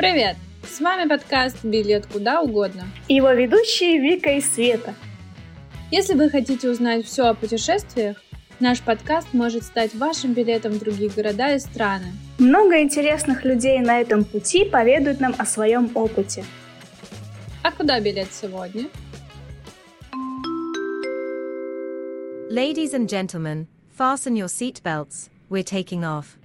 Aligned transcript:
Привет! 0.00 0.36
С 0.66 0.80
вами 0.80 1.06
подкаст 1.06 1.62
«Билет 1.62 2.06
куда 2.06 2.40
угодно». 2.40 2.84
И 3.06 3.16
его 3.16 3.32
ведущие 3.32 4.00
Вика 4.00 4.30
и 4.30 4.40
Света. 4.40 4.94
Если 5.90 6.14
вы 6.14 6.30
хотите 6.30 6.70
узнать 6.70 7.04
все 7.04 7.24
о 7.24 7.34
путешествиях, 7.34 8.16
наш 8.60 8.80
подкаст 8.80 9.34
может 9.34 9.62
стать 9.62 9.94
вашим 9.94 10.32
билетом 10.32 10.72
в 10.72 10.78
другие 10.78 11.10
города 11.10 11.54
и 11.54 11.58
страны. 11.58 12.14
Много 12.38 12.80
интересных 12.80 13.44
людей 13.44 13.78
на 13.80 14.00
этом 14.00 14.24
пути 14.24 14.64
поведают 14.64 15.20
нам 15.20 15.34
о 15.36 15.44
своем 15.44 15.90
опыте. 15.94 16.46
А 17.62 17.70
куда 17.70 18.00
билет 18.00 18.32
сегодня? 18.32 18.86
Ladies 22.50 22.94
and 22.94 23.06
gentlemen, 23.06 23.66
fasten 23.98 24.34
your 24.34 24.48
seatbelts. 24.48 25.28
We're 25.50 25.62
taking 25.62 26.04
off. 26.04 26.39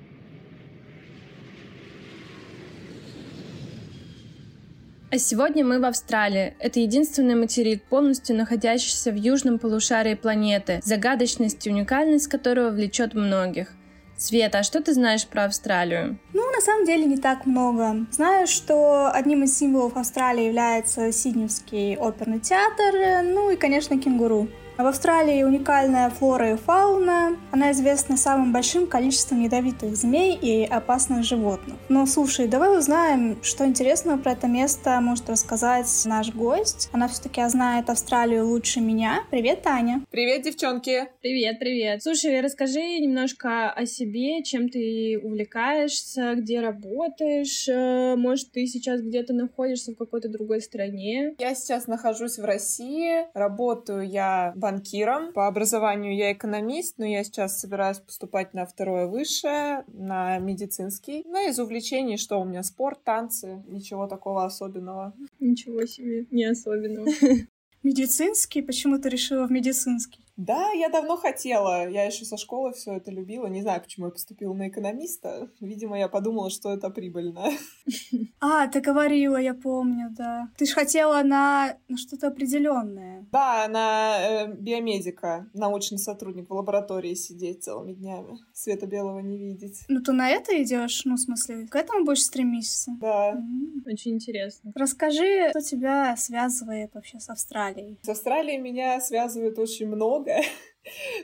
А 5.16 5.18
сегодня 5.18 5.64
мы 5.64 5.80
в 5.80 5.86
Австралии. 5.86 6.56
Это 6.60 6.82
единственный 6.82 7.36
материк, 7.36 7.82
полностью 7.84 8.36
находящийся 8.36 9.12
в 9.12 9.16
южном 9.16 9.60
полушарии 9.60 10.14
планеты, 10.16 10.82
загадочность 10.84 11.66
и 11.66 11.70
уникальность 11.70 12.28
которого 12.28 12.70
влечет 12.70 13.14
многих. 13.14 13.70
Света, 14.18 14.60
а 14.60 14.64
что 14.64 14.82
ты 14.84 14.94
знаешь 14.94 15.26
про 15.26 15.46
Австралию? 15.46 16.20
Ну, 16.34 16.52
на 16.52 16.60
самом 16.60 16.86
деле 16.86 17.06
не 17.06 17.16
так 17.16 17.46
много. 17.46 18.06
Знаю, 18.12 18.46
что 18.46 19.10
одним 19.10 19.46
из 19.46 19.58
символов 19.58 19.96
Австралии 19.96 20.48
является 20.48 21.14
Сидневский 21.14 21.96
оперный 21.96 22.42
театр, 22.42 23.24
ну 23.24 23.52
и, 23.52 23.56
конечно, 23.56 23.98
кенгуру. 23.98 24.50
В 24.78 24.86
Австралии 24.86 25.42
уникальная 25.44 26.10
флора 26.10 26.52
и 26.52 26.56
фауна. 26.58 27.38
Она 27.54 27.72
известна 27.72 28.18
самым 28.18 28.52
большим 28.52 28.88
количеством 28.88 29.42
ядовитых 29.42 29.96
змей 29.96 30.36
и 30.36 30.66
опасных 30.66 31.24
животных. 31.24 31.78
Но 31.88 32.06
слушай, 32.06 32.50
давай 32.50 32.78
узнаем, 32.78 33.42
что 33.42 33.66
интересного 33.66 34.18
про 34.18 34.34
это 34.34 34.48
место 34.48 35.00
может 35.00 35.30
рассказать 35.30 35.88
наш 36.04 36.34
гость. 36.34 36.90
Она 36.92 37.08
все-таки 37.08 37.42
знает 37.48 37.90
Австралию 37.90 38.46
лучше 38.46 38.82
меня. 38.82 39.24
Привет, 39.32 39.62
Таня. 39.62 40.02
Привет, 40.12 40.42
девчонки. 40.42 41.08
Привет, 41.22 41.58
привет. 41.58 42.04
Слушай, 42.04 42.42
расскажи 42.42 43.00
немножко 43.00 43.70
о 43.72 43.86
себе, 43.86 44.44
чем 44.44 44.68
ты 44.68 45.18
увлекаешься, 45.24 46.34
где 46.36 46.60
работаешь. 46.60 47.70
Э, 47.70 48.18
может, 48.18 48.52
ты 48.52 48.68
сейчас 48.68 49.00
где-то 49.00 49.34
находишься 49.34 49.94
в 49.94 49.96
какой-то 49.96 50.28
другой 50.28 50.60
стране? 50.62 51.34
Я 51.40 51.56
сейчас 51.56 51.88
нахожусь 51.88 52.38
в 52.38 52.44
России. 52.44 53.26
Работаю 53.34 54.06
я 54.06 54.52
банкиром. 54.66 55.32
По 55.32 55.46
образованию 55.46 56.16
я 56.16 56.34
экономист, 56.34 56.98
но 56.98 57.06
я 57.06 57.24
сейчас 57.24 57.60
собираюсь 57.60 58.00
поступать 58.00 58.56
на 58.56 58.66
второе 58.66 59.06
высшее, 59.06 59.84
на 59.88 60.40
медицинский. 60.40 61.22
Ну, 61.28 61.48
из 61.48 61.60
увлечений, 61.60 62.18
что 62.18 62.42
у 62.42 62.46
меня 62.46 62.64
спорт, 62.64 63.04
танцы, 63.04 63.64
ничего 63.68 64.08
такого 64.08 64.44
особенного. 64.44 65.14
Ничего 65.40 65.86
себе, 65.86 66.26
не 66.32 66.46
особенного. 66.46 67.08
Медицинский? 67.84 68.64
Почему 68.64 68.98
ты 68.98 69.10
решила 69.10 69.46
в 69.46 69.52
медицинский? 69.52 70.25
Да, 70.38 70.72
я 70.72 70.90
давно 70.90 71.16
хотела. 71.18 71.90
Я 71.90 72.04
еще 72.04 72.26
со 72.26 72.38
школы 72.38 72.74
все 72.74 72.94
это 72.94 73.10
любила. 73.12 73.48
Не 73.48 73.62
знаю, 73.62 73.82
почему 73.82 74.08
я 74.08 74.12
поступила 74.12 74.54
на 74.54 74.68
экономиста. 74.68 75.50
Видимо, 75.62 75.98
я 75.98 76.08
подумала, 76.10 76.50
что 76.50 76.72
это 76.72 76.90
прибыльно. 76.90 77.50
А, 78.42 78.68
ты 78.68 78.80
говорила, 78.80 79.38
я 79.38 79.56
помню, 79.56 80.10
да. 80.12 80.50
Ты 80.58 80.66
же 80.66 80.74
хотела 80.74 81.24
на, 81.24 81.78
на 81.88 81.98
что-то 81.98 82.28
определенное. 82.28 83.26
Да, 83.32 83.68
на 83.68 84.18
э, 84.20 84.54
биомедика, 84.54 85.50
научный 85.54 85.98
сотрудник 85.98 86.50
в 86.50 86.54
лаборатории 86.54 87.16
сидеть 87.16 87.64
целыми 87.64 87.94
днями. 87.94 88.38
Света 88.54 88.86
белого 88.86 89.20
не 89.20 89.38
видеть. 89.38 89.84
Ну, 89.88 90.02
ты 90.02 90.12
на 90.12 90.30
это 90.30 90.62
идешь, 90.62 91.06
ну, 91.06 91.16
в 91.16 91.20
смысле, 91.20 91.66
к 91.68 91.76
этому 91.76 92.06
будешь 92.06 92.24
стремиться? 92.24 92.92
Да. 93.00 93.32
М-м, 93.32 93.84
очень 93.88 94.14
интересно. 94.14 94.72
Расскажи, 94.76 95.50
что 95.50 95.62
тебя 95.62 96.16
связывает 96.16 96.94
вообще 96.94 97.20
с 97.20 97.30
Австралией? 97.30 97.98
С 98.04 98.10
Австралией 98.10 98.60
меня 98.60 99.00
связывает 99.02 99.58
очень 99.58 99.88
много 99.88 100.25
много. 100.26 100.42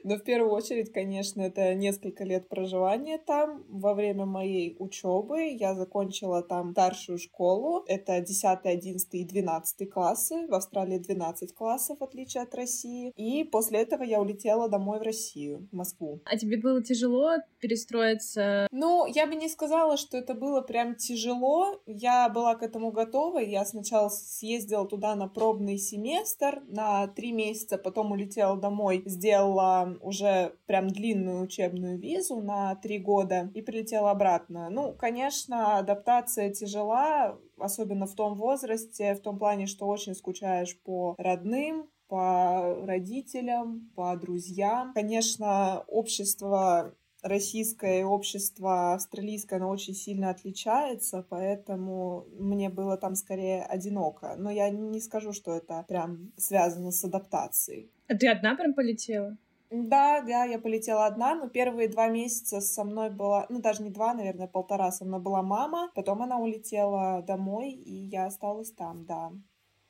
Но 0.04 0.16
в 0.16 0.24
первую 0.24 0.52
очередь, 0.52 0.92
конечно, 0.92 1.42
это 1.42 1.74
несколько 1.76 2.24
лет 2.24 2.48
проживания 2.50 3.18
там. 3.18 3.64
Во 3.70 3.94
время 3.94 4.26
моей 4.26 4.76
учебы 4.80 5.50
я 5.50 5.76
закончила 5.76 6.42
там 6.42 6.72
старшую 6.72 7.18
школу. 7.18 7.84
Это 7.88 8.20
10, 8.20 8.44
11 8.64 9.14
и 9.14 9.24
12 9.24 9.90
классы. 9.90 10.48
В 10.48 10.54
Австралии 10.54 10.98
12 10.98 11.54
классов, 11.54 12.00
в 12.00 12.04
отличие 12.04 12.44
от 12.44 12.56
России. 12.56 13.12
И 13.16 13.44
после 13.44 13.80
этого 13.80 14.04
я 14.04 14.20
улетела 14.20 14.70
домой 14.70 15.00
в 15.00 15.04
Россию, 15.04 15.68
в 15.72 15.76
Москву. 15.76 16.22
А 16.26 16.38
тебе 16.38 16.58
было 16.58 16.84
тяжело 16.84 17.36
перестроиться? 17.60 18.68
Ну, 18.72 19.06
я 19.06 19.28
бы 19.28 19.36
не 19.36 19.50
сказала, 19.50 19.98
что 19.98 20.18
это 20.18 20.34
было 20.34 20.62
прям 20.62 20.96
тяжело. 20.96 21.80
Я 21.86 22.30
была 22.30 22.56
к 22.56 22.64
этому 22.64 22.92
готова. 22.92 23.40
Я 23.40 23.66
сначала 23.66 24.10
съездила 24.10 24.88
туда 24.88 25.16
на 25.16 25.28
пробный 25.28 25.78
семестр 25.78 26.62
на 26.68 27.08
три 27.08 27.32
месяца, 27.32 27.78
потом 27.78 28.12
улетела 28.12 28.58
домой, 28.58 29.04
сделала 29.06 29.51
сделала 29.52 29.98
уже 30.02 30.54
прям 30.66 30.88
длинную 30.90 31.44
учебную 31.44 32.00
визу 32.00 32.42
на 32.42 32.76
три 32.76 33.00
года 33.00 33.52
и 33.54 33.62
прилетела 33.62 34.12
обратно. 34.12 34.70
Ну, 34.70 34.94
конечно, 34.94 35.78
адаптация 35.78 36.52
тяжела, 36.52 37.38
особенно 37.58 38.06
в 38.06 38.16
том 38.16 38.36
возрасте, 38.36 39.16
в 39.16 39.22
том 39.22 39.38
плане, 39.38 39.68
что 39.68 39.88
очень 39.88 40.16
скучаешь 40.16 40.78
по 40.84 41.16
родным, 41.18 41.90
по 42.08 42.76
родителям, 42.86 43.92
по 43.96 44.16
друзьям. 44.16 44.94
Конечно, 44.94 45.84
общество 45.88 46.94
российское 47.22 48.04
общество 48.04 48.94
австралийское, 48.94 49.60
оно 49.60 49.70
очень 49.70 49.94
сильно 49.94 50.30
отличается, 50.30 51.26
поэтому 51.30 52.26
мне 52.38 52.70
было 52.70 52.98
там 52.98 53.16
скорее 53.16 53.64
одиноко. 53.64 54.36
Но 54.38 54.50
я 54.50 54.70
не 54.70 55.00
скажу, 55.00 55.34
что 55.34 55.56
это 55.56 55.86
прям 55.88 56.32
связано 56.38 56.92
с 56.92 57.04
адаптацией. 57.04 57.92
А 58.12 58.16
ты 58.18 58.28
одна 58.28 58.56
прям 58.56 58.74
полетела? 58.74 59.38
Да, 59.70 60.22
да, 60.22 60.44
я 60.44 60.60
полетела 60.60 61.06
одна, 61.06 61.34
но 61.34 61.48
первые 61.48 61.88
два 61.88 62.10
месяца 62.10 62.60
со 62.60 62.84
мной 62.84 63.10
была, 63.10 63.46
ну 63.48 63.62
даже 63.62 63.84
не 63.84 63.90
два, 63.90 64.14
наверное, 64.14 64.48
полтора, 64.48 64.92
со 64.92 65.06
мной 65.06 65.22
была 65.22 65.42
мама, 65.42 65.90
потом 65.96 66.22
она 66.22 66.38
улетела 66.38 67.22
домой, 67.22 67.72
и 67.72 67.94
я 67.94 68.26
осталась 68.26 68.72
там, 68.74 69.06
да. 69.06 69.32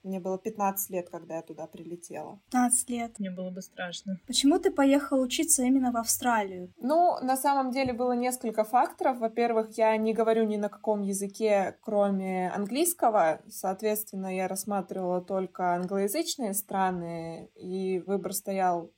Мне 0.04 0.20
было 0.20 0.38
15 0.38 0.90
лет, 0.90 1.10
когда 1.10 1.36
я 1.36 1.42
туда 1.42 1.68
прилетела. 1.68 2.40
15 2.52 2.90
лет. 2.90 3.20
Мне 3.20 3.32
было 3.32 3.52
бы 3.52 3.62
страшно. 3.62 4.20
Почему 4.28 4.60
ты 4.60 4.72
поехала 4.72 5.22
учиться 5.22 5.64
именно 5.64 5.92
в 5.92 5.98
Австралию? 5.98 6.74
Ну, 6.78 7.18
на 7.22 7.38
самом 7.38 7.72
деле 7.72 7.94
было 7.94 8.14
несколько 8.14 8.64
факторов. 8.64 9.20
Во-первых, 9.20 9.78
я 9.78 9.96
не 9.98 10.14
говорю 10.14 10.46
ни 10.46 10.58
на 10.58 10.70
каком 10.70 11.02
языке, 11.02 11.78
кроме 11.82 12.50
английского. 12.50 13.42
Соответственно, 13.48 14.36
я 14.36 14.48
рассматривала 14.48 15.22
только 15.22 15.76
англоязычные 15.76 16.54
страны, 16.54 17.50
и 17.56 18.00
выбор 18.00 18.34
стоял 18.34 18.92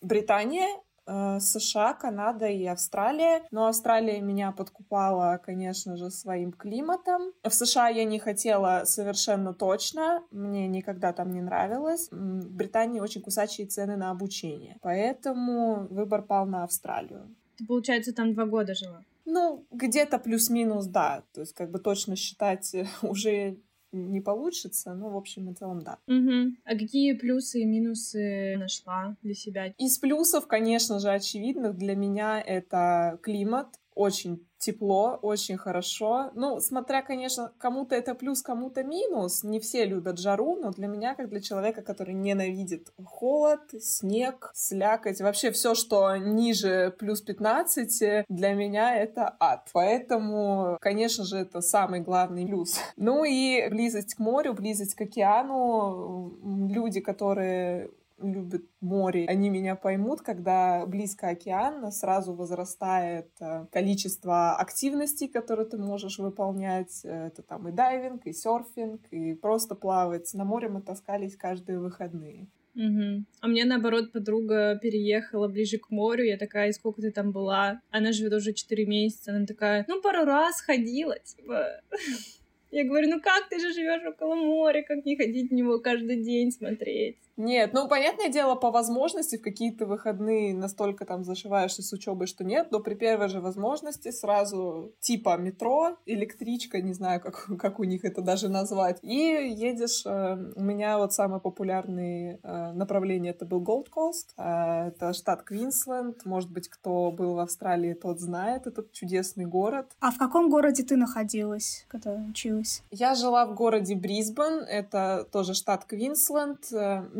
Британия 0.00 0.68
США, 1.06 1.94
Канада 1.94 2.46
и 2.46 2.64
Австралия. 2.66 3.42
Но 3.50 3.66
Австралия 3.66 4.20
меня 4.20 4.52
подкупала, 4.52 5.40
конечно 5.44 5.96
же, 5.96 6.10
своим 6.10 6.52
климатом. 6.52 7.32
В 7.42 7.50
США 7.50 7.88
я 7.88 8.04
не 8.04 8.18
хотела 8.18 8.82
совершенно 8.84 9.52
точно, 9.52 10.22
мне 10.30 10.68
никогда 10.68 11.12
там 11.12 11.32
не 11.32 11.40
нравилось. 11.40 12.08
В 12.10 12.50
Британии 12.50 13.00
очень 13.00 13.22
кусачие 13.22 13.66
цены 13.66 13.96
на 13.96 14.10
обучение, 14.10 14.78
поэтому 14.82 15.86
выбор 15.88 16.22
пал 16.22 16.46
на 16.46 16.64
Австралию. 16.64 17.34
Ты, 17.56 17.66
получается, 17.66 18.12
там 18.12 18.34
два 18.34 18.46
года 18.46 18.74
жила? 18.74 19.02
Ну, 19.26 19.64
где-то 19.70 20.18
плюс-минус, 20.18 20.86
да. 20.86 21.22
То 21.32 21.40
есть, 21.40 21.54
как 21.54 21.70
бы 21.70 21.78
точно 21.78 22.16
считать 22.16 22.74
уже 23.02 23.58
не 23.94 24.20
получится. 24.20 24.94
Ну, 24.94 25.10
в 25.10 25.16
общем 25.16 25.50
и 25.50 25.54
целом, 25.54 25.82
да. 25.82 25.98
Угу. 26.06 26.56
А 26.64 26.70
какие 26.72 27.12
плюсы 27.14 27.60
и 27.60 27.64
минусы 27.64 28.56
нашла 28.56 29.16
для 29.22 29.34
себя? 29.34 29.66
Из 29.78 29.98
плюсов, 29.98 30.46
конечно 30.46 30.98
же, 30.98 31.10
очевидных 31.10 31.76
для 31.76 31.94
меня 31.94 32.40
это 32.40 33.18
климат. 33.22 33.68
Очень 33.94 34.44
тепло, 34.64 35.18
очень 35.22 35.56
хорошо. 35.56 36.30
Ну, 36.34 36.60
смотря, 36.60 37.02
конечно, 37.02 37.52
кому-то 37.58 37.94
это 37.94 38.14
плюс, 38.14 38.42
кому-то 38.42 38.82
минус. 38.82 39.44
Не 39.44 39.60
все 39.60 39.84
любят 39.84 40.18
жару, 40.18 40.56
но 40.56 40.70
для 40.70 40.86
меня, 40.86 41.14
как 41.14 41.28
для 41.28 41.40
человека, 41.40 41.82
который 41.82 42.14
ненавидит 42.14 42.92
холод, 43.04 43.60
снег, 43.80 44.50
слякоть, 44.54 45.20
вообще 45.20 45.50
все, 45.50 45.74
что 45.74 46.16
ниже 46.16 46.94
плюс 46.98 47.20
15, 47.20 48.26
для 48.28 48.54
меня 48.54 48.96
это 48.96 49.36
ад. 49.38 49.68
Поэтому, 49.72 50.78
конечно 50.80 51.24
же, 51.24 51.38
это 51.38 51.60
самый 51.60 52.00
главный 52.00 52.46
плюс. 52.46 52.78
Ну 52.96 53.24
и 53.24 53.68
близость 53.68 54.14
к 54.14 54.18
морю, 54.18 54.54
близость 54.54 54.94
к 54.94 55.02
океану. 55.02 56.32
Люди, 56.68 57.00
которые 57.00 57.90
любят 58.18 58.64
море, 58.80 59.26
они 59.26 59.50
меня 59.50 59.76
поймут, 59.76 60.20
когда 60.22 60.86
близко 60.86 61.28
океан, 61.28 61.90
сразу 61.90 62.34
возрастает 62.34 63.30
э, 63.40 63.66
количество 63.72 64.56
активностей, 64.56 65.28
которые 65.28 65.66
ты 65.66 65.78
можешь 65.78 66.18
выполнять. 66.18 67.04
Это 67.04 67.42
там 67.42 67.68
и 67.68 67.72
дайвинг, 67.72 68.26
и 68.26 68.32
серфинг, 68.32 69.02
и 69.10 69.34
просто 69.34 69.74
плавать. 69.74 70.32
На 70.34 70.44
море 70.44 70.68
мы 70.68 70.80
таскались 70.80 71.36
каждые 71.36 71.80
выходные. 71.80 72.46
Угу. 72.74 73.24
А 73.40 73.46
мне, 73.46 73.64
наоборот, 73.64 74.12
подруга 74.12 74.76
переехала 74.80 75.46
ближе 75.48 75.78
к 75.78 75.90
морю. 75.90 76.24
Я 76.24 76.36
такая, 76.36 76.72
сколько 76.72 77.00
ты 77.00 77.12
там 77.12 77.30
была? 77.30 77.80
Она 77.90 78.12
живет 78.12 78.32
уже 78.32 78.52
4 78.52 78.86
месяца. 78.86 79.32
Она 79.32 79.46
такая, 79.46 79.84
ну, 79.88 80.00
пару 80.02 80.24
раз 80.24 80.60
ходила, 80.60 81.16
типа. 81.18 81.66
Я 82.70 82.84
говорю, 82.84 83.08
ну 83.08 83.20
как 83.20 83.48
ты 83.48 83.60
же 83.60 83.72
живешь 83.72 84.02
около 84.04 84.34
моря, 84.34 84.82
как 84.82 85.04
не 85.04 85.16
ходить 85.16 85.52
в 85.52 85.54
него 85.54 85.78
каждый 85.78 86.24
день 86.24 86.50
смотреть? 86.50 87.18
Нет, 87.36 87.72
ну, 87.72 87.88
понятное 87.88 88.28
дело, 88.28 88.54
по 88.54 88.70
возможности 88.70 89.36
в 89.36 89.42
какие-то 89.42 89.86
выходные 89.86 90.54
настолько 90.54 91.04
там 91.04 91.24
зашиваешься 91.24 91.82
с 91.82 91.92
учебой, 91.92 92.26
что 92.26 92.44
нет, 92.44 92.68
но 92.70 92.80
при 92.80 92.94
первой 92.94 93.28
же 93.28 93.40
возможности 93.40 94.10
сразу 94.10 94.92
типа 95.00 95.36
метро, 95.36 95.96
электричка, 96.06 96.80
не 96.80 96.92
знаю, 96.92 97.20
как, 97.20 97.46
как 97.58 97.80
у 97.80 97.84
них 97.84 98.04
это 98.04 98.22
даже 98.22 98.48
назвать, 98.48 98.98
и 99.02 99.16
едешь, 99.16 100.04
э, 100.06 100.52
у 100.54 100.62
меня 100.62 100.98
вот 100.98 101.12
самое 101.12 101.40
популярное 101.40 102.38
э, 102.42 102.72
направление 102.72 103.32
это 103.32 103.44
был 103.46 103.62
Gold 103.62 103.88
Coast, 103.94 104.34
э, 104.36 104.88
это 104.88 105.12
штат 105.12 105.42
Квинсленд, 105.42 106.24
может 106.24 106.50
быть, 106.50 106.68
кто 106.68 107.10
был 107.10 107.34
в 107.34 107.38
Австралии, 107.40 107.94
тот 107.94 108.20
знает 108.20 108.66
этот 108.66 108.92
чудесный 108.92 109.46
город. 109.46 109.90
А 110.00 110.12
в 110.12 110.18
каком 110.18 110.50
городе 110.50 110.84
ты 110.84 110.96
находилась, 110.96 111.84
когда 111.88 112.14
училась? 112.28 112.82
Я 112.90 113.14
жила 113.16 113.46
в 113.46 113.54
городе 113.54 113.96
Брисбен, 113.96 114.62
это 114.62 115.26
тоже 115.32 115.54
штат 115.54 115.84
Квинсленд, 115.84 116.60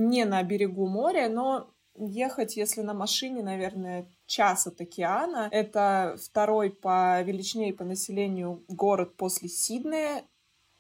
не 0.09 0.25
на 0.25 0.43
берегу 0.43 0.87
моря, 0.87 1.29
но 1.29 1.71
ехать, 1.97 2.57
если 2.57 2.83
на 2.83 2.95
машине, 2.95 3.43
наверное, 3.43 4.07
час 4.27 4.67
от 4.67 4.81
океана. 4.81 5.49
Это 5.51 6.17
второй 6.23 6.71
по 6.71 7.23
величине 7.23 7.71
и 7.71 7.73
по 7.73 7.85
населению 7.85 8.65
город 8.69 9.17
после 9.17 9.49
Сиднея. 9.49 10.25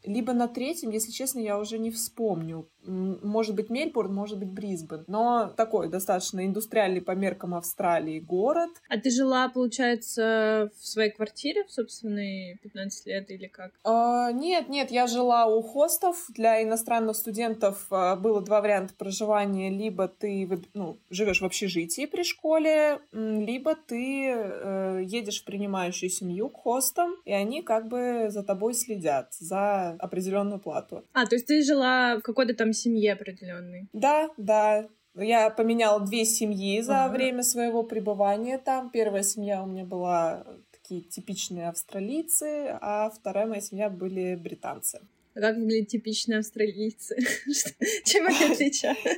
Либо 0.02 0.32
на 0.32 0.48
третьем, 0.48 0.90
если 0.90 1.12
честно, 1.12 1.38
я 1.38 1.58
уже 1.58 1.78
не 1.78 1.90
вспомню 1.90 2.68
может 2.86 3.54
быть 3.54 3.70
Мельбурн, 3.70 4.14
может 4.14 4.38
быть 4.38 4.48
Брисбен, 4.48 5.04
но 5.06 5.52
такой 5.56 5.88
достаточно 5.88 6.44
индустриальный 6.44 7.00
по 7.00 7.12
меркам 7.12 7.54
Австралии 7.54 8.20
город. 8.20 8.70
А 8.88 8.98
ты 8.98 9.10
жила, 9.10 9.48
получается, 9.48 10.70
в 10.78 10.86
своей 10.86 11.10
квартире 11.10 11.64
в 11.64 11.72
собственные 11.72 12.58
15 12.62 13.06
лет 13.06 13.30
или 13.30 13.46
как? 13.46 13.72
А, 13.84 14.32
нет, 14.32 14.68
нет, 14.68 14.90
я 14.90 15.06
жила 15.06 15.46
у 15.46 15.62
хостов. 15.62 16.26
Для 16.28 16.62
иностранных 16.62 17.16
студентов 17.16 17.86
а, 17.90 18.16
было 18.16 18.40
два 18.40 18.60
варианта 18.60 18.94
проживания. 18.94 19.70
Либо 19.70 20.08
ты 20.08 20.48
ну, 20.74 20.98
живешь 21.10 21.40
в 21.40 21.44
общежитии 21.44 22.06
при 22.06 22.22
школе, 22.22 23.00
либо 23.12 23.74
ты 23.74 24.28
э, 24.28 25.02
едешь 25.04 25.42
в 25.42 25.44
принимающую 25.44 26.10
семью 26.10 26.48
к 26.48 26.56
хостам, 26.56 27.16
и 27.24 27.32
они 27.32 27.62
как 27.62 27.88
бы 27.88 28.26
за 28.28 28.42
тобой 28.42 28.74
следят 28.74 29.32
за 29.34 29.96
определенную 29.98 30.60
плату. 30.60 31.04
А, 31.12 31.26
то 31.26 31.36
есть 31.36 31.46
ты 31.46 31.62
жила 31.62 32.16
в 32.18 32.22
какой-то 32.22 32.54
там 32.54 32.72
семье 32.74 33.14
определенной. 33.14 33.88
Да, 33.92 34.28
да. 34.36 34.88
Я 35.16 35.50
поменяла 35.50 36.00
две 36.00 36.24
семьи 36.24 36.80
за 36.80 37.04
ага. 37.04 37.14
время 37.14 37.42
своего 37.42 37.84
пребывания 37.84 38.58
там. 38.58 38.90
Первая 38.90 39.22
семья 39.22 39.62
у 39.62 39.66
меня 39.66 39.84
была 39.84 40.44
такие 40.72 41.02
типичные 41.02 41.68
австралийцы, 41.68 42.76
а 42.80 43.10
вторая 43.10 43.46
моя 43.46 43.60
семья 43.60 43.88
были 43.88 44.34
британцы. 44.34 45.00
Как 45.34 45.56
выглядят 45.56 45.88
типичные 45.88 46.38
австралийцы? 46.38 47.16
Чем 48.04 48.26
они 48.26 48.52
отличаются? 48.52 49.10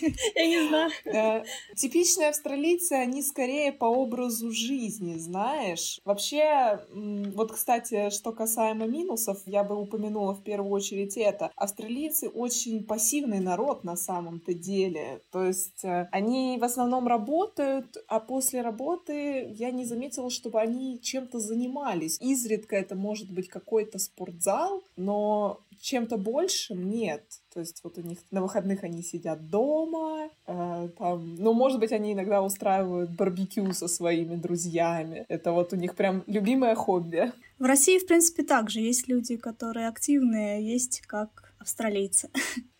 Я 0.34 0.46
не 0.46 0.68
знаю. 0.68 0.90
Э, 1.04 1.44
типичные 1.74 2.28
австралийцы, 2.28 2.92
они 2.92 3.22
скорее 3.22 3.72
по 3.72 3.86
образу 3.86 4.52
жизни, 4.52 5.16
знаешь. 5.18 6.00
Вообще, 6.04 6.80
вот, 6.90 7.52
кстати, 7.52 8.10
что 8.10 8.32
касаемо 8.32 8.86
минусов, 8.86 9.42
я 9.46 9.64
бы 9.64 9.76
упомянула 9.76 10.34
в 10.34 10.42
первую 10.44 10.70
очередь 10.70 11.16
это. 11.16 11.50
Австралийцы 11.56 12.28
очень 12.28 12.84
пассивный 12.84 13.40
народ 13.40 13.82
на 13.82 13.96
самом-то 13.96 14.54
деле. 14.54 15.20
То 15.32 15.44
есть 15.44 15.84
э, 15.84 16.08
они 16.12 16.56
в 16.60 16.64
основном 16.64 17.08
работают, 17.08 17.96
а 18.06 18.20
после 18.20 18.62
работы 18.62 19.52
я 19.58 19.72
не 19.72 19.84
заметила, 19.84 20.30
чтобы 20.30 20.60
они 20.60 21.00
чем-то 21.00 21.40
занимались. 21.40 22.18
Изредка 22.20 22.76
это 22.76 22.94
может 22.94 23.30
быть 23.30 23.48
какой-то 23.48 23.98
спортзал, 23.98 24.82
но 24.96 25.60
чем-то 25.84 26.16
большим 26.16 26.88
нет. 26.88 27.22
То 27.52 27.60
есть 27.60 27.80
вот 27.84 27.98
у 27.98 28.00
них 28.00 28.18
на 28.30 28.40
выходных 28.40 28.84
они 28.84 29.02
сидят 29.02 29.50
дома, 29.50 30.30
э, 30.46 30.88
там, 30.98 31.34
ну, 31.36 31.52
может 31.52 31.78
быть, 31.78 31.92
они 31.92 32.14
иногда 32.14 32.42
устраивают 32.42 33.10
барбекю 33.10 33.72
со 33.72 33.86
своими 33.86 34.34
друзьями. 34.36 35.26
Это 35.28 35.52
вот 35.52 35.72
у 35.72 35.76
них 35.76 35.94
прям 35.94 36.24
любимое 36.26 36.74
хобби. 36.74 37.32
В 37.58 37.64
России, 37.64 37.98
в 37.98 38.06
принципе, 38.06 38.42
также 38.42 38.80
есть 38.80 39.08
люди, 39.08 39.36
которые 39.36 39.88
активные, 39.88 40.66
есть 40.66 41.02
как 41.02 41.54
австралийцы. 41.58 42.30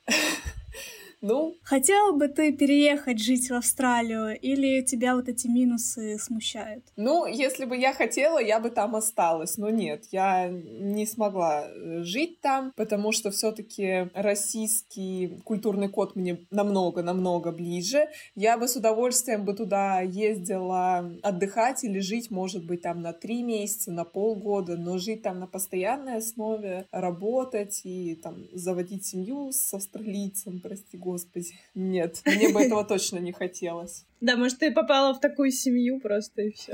Ну? 1.25 1.57
Хотела 1.63 2.13
бы 2.13 2.29
ты 2.29 2.53
переехать 2.53 3.19
жить 3.19 3.49
в 3.49 3.55
Австралию 3.55 4.39
или 4.39 4.83
тебя 4.83 5.15
вот 5.15 5.27
эти 5.27 5.47
минусы 5.47 6.19
смущают? 6.19 6.85
Ну, 6.97 7.25
если 7.25 7.65
бы 7.65 7.79
я 7.79 7.95
хотела, 7.95 8.39
я 8.39 8.61
бы 8.61 8.69
там 8.69 8.95
осталась. 8.95 9.57
Но 9.57 9.71
нет, 9.71 10.05
я 10.13 10.49
не 10.51 11.07
смогла 11.07 11.65
э, 11.67 12.03
жить 12.03 12.43
там, 12.43 12.75
потому 12.77 13.13
что 13.13 13.31
все-таки 13.31 14.11
российский 14.13 15.41
культурный 15.45 15.89
код 15.89 16.15
мне 16.15 16.45
намного-намного 16.51 17.53
ближе. 17.53 18.09
Я 18.35 18.59
бы 18.59 18.69
с 18.69 18.77
удовольствием 18.77 19.47
бы 19.47 19.55
туда 19.55 20.03
ездила 20.03 21.11
отдыхать 21.23 21.85
или 21.85 22.01
жить, 22.01 22.31
может 22.31 22.67
быть, 22.67 22.83
там 22.83 23.01
на 23.01 23.15
три 23.15 23.43
месяца, 23.43 23.91
на 23.91 24.05
полгода, 24.05 24.77
но 24.77 24.99
жить 24.99 25.23
там 25.23 25.41
на 25.41 25.47
постоянной 25.47 26.19
основе, 26.19 26.85
работать 26.93 27.81
и 27.85 28.15
там 28.15 28.45
заводить 28.53 29.07
семью 29.07 29.53
с 29.53 29.73
австралийцем, 29.73 30.61
прости 30.61 30.99
господи, 30.99 31.14
господи. 31.15 31.55
Нет, 31.75 32.23
мне 32.27 32.49
бы 32.49 32.61
этого 32.61 32.85
точно 32.85 33.19
не 33.19 33.33
хотелось. 33.33 34.05
Да, 34.21 34.37
может, 34.37 34.59
ты 34.59 34.73
попала 34.73 35.13
в 35.13 35.21
такую 35.21 35.51
семью 35.51 36.01
просто 36.01 36.41
и 36.43 36.51
все. 36.51 36.73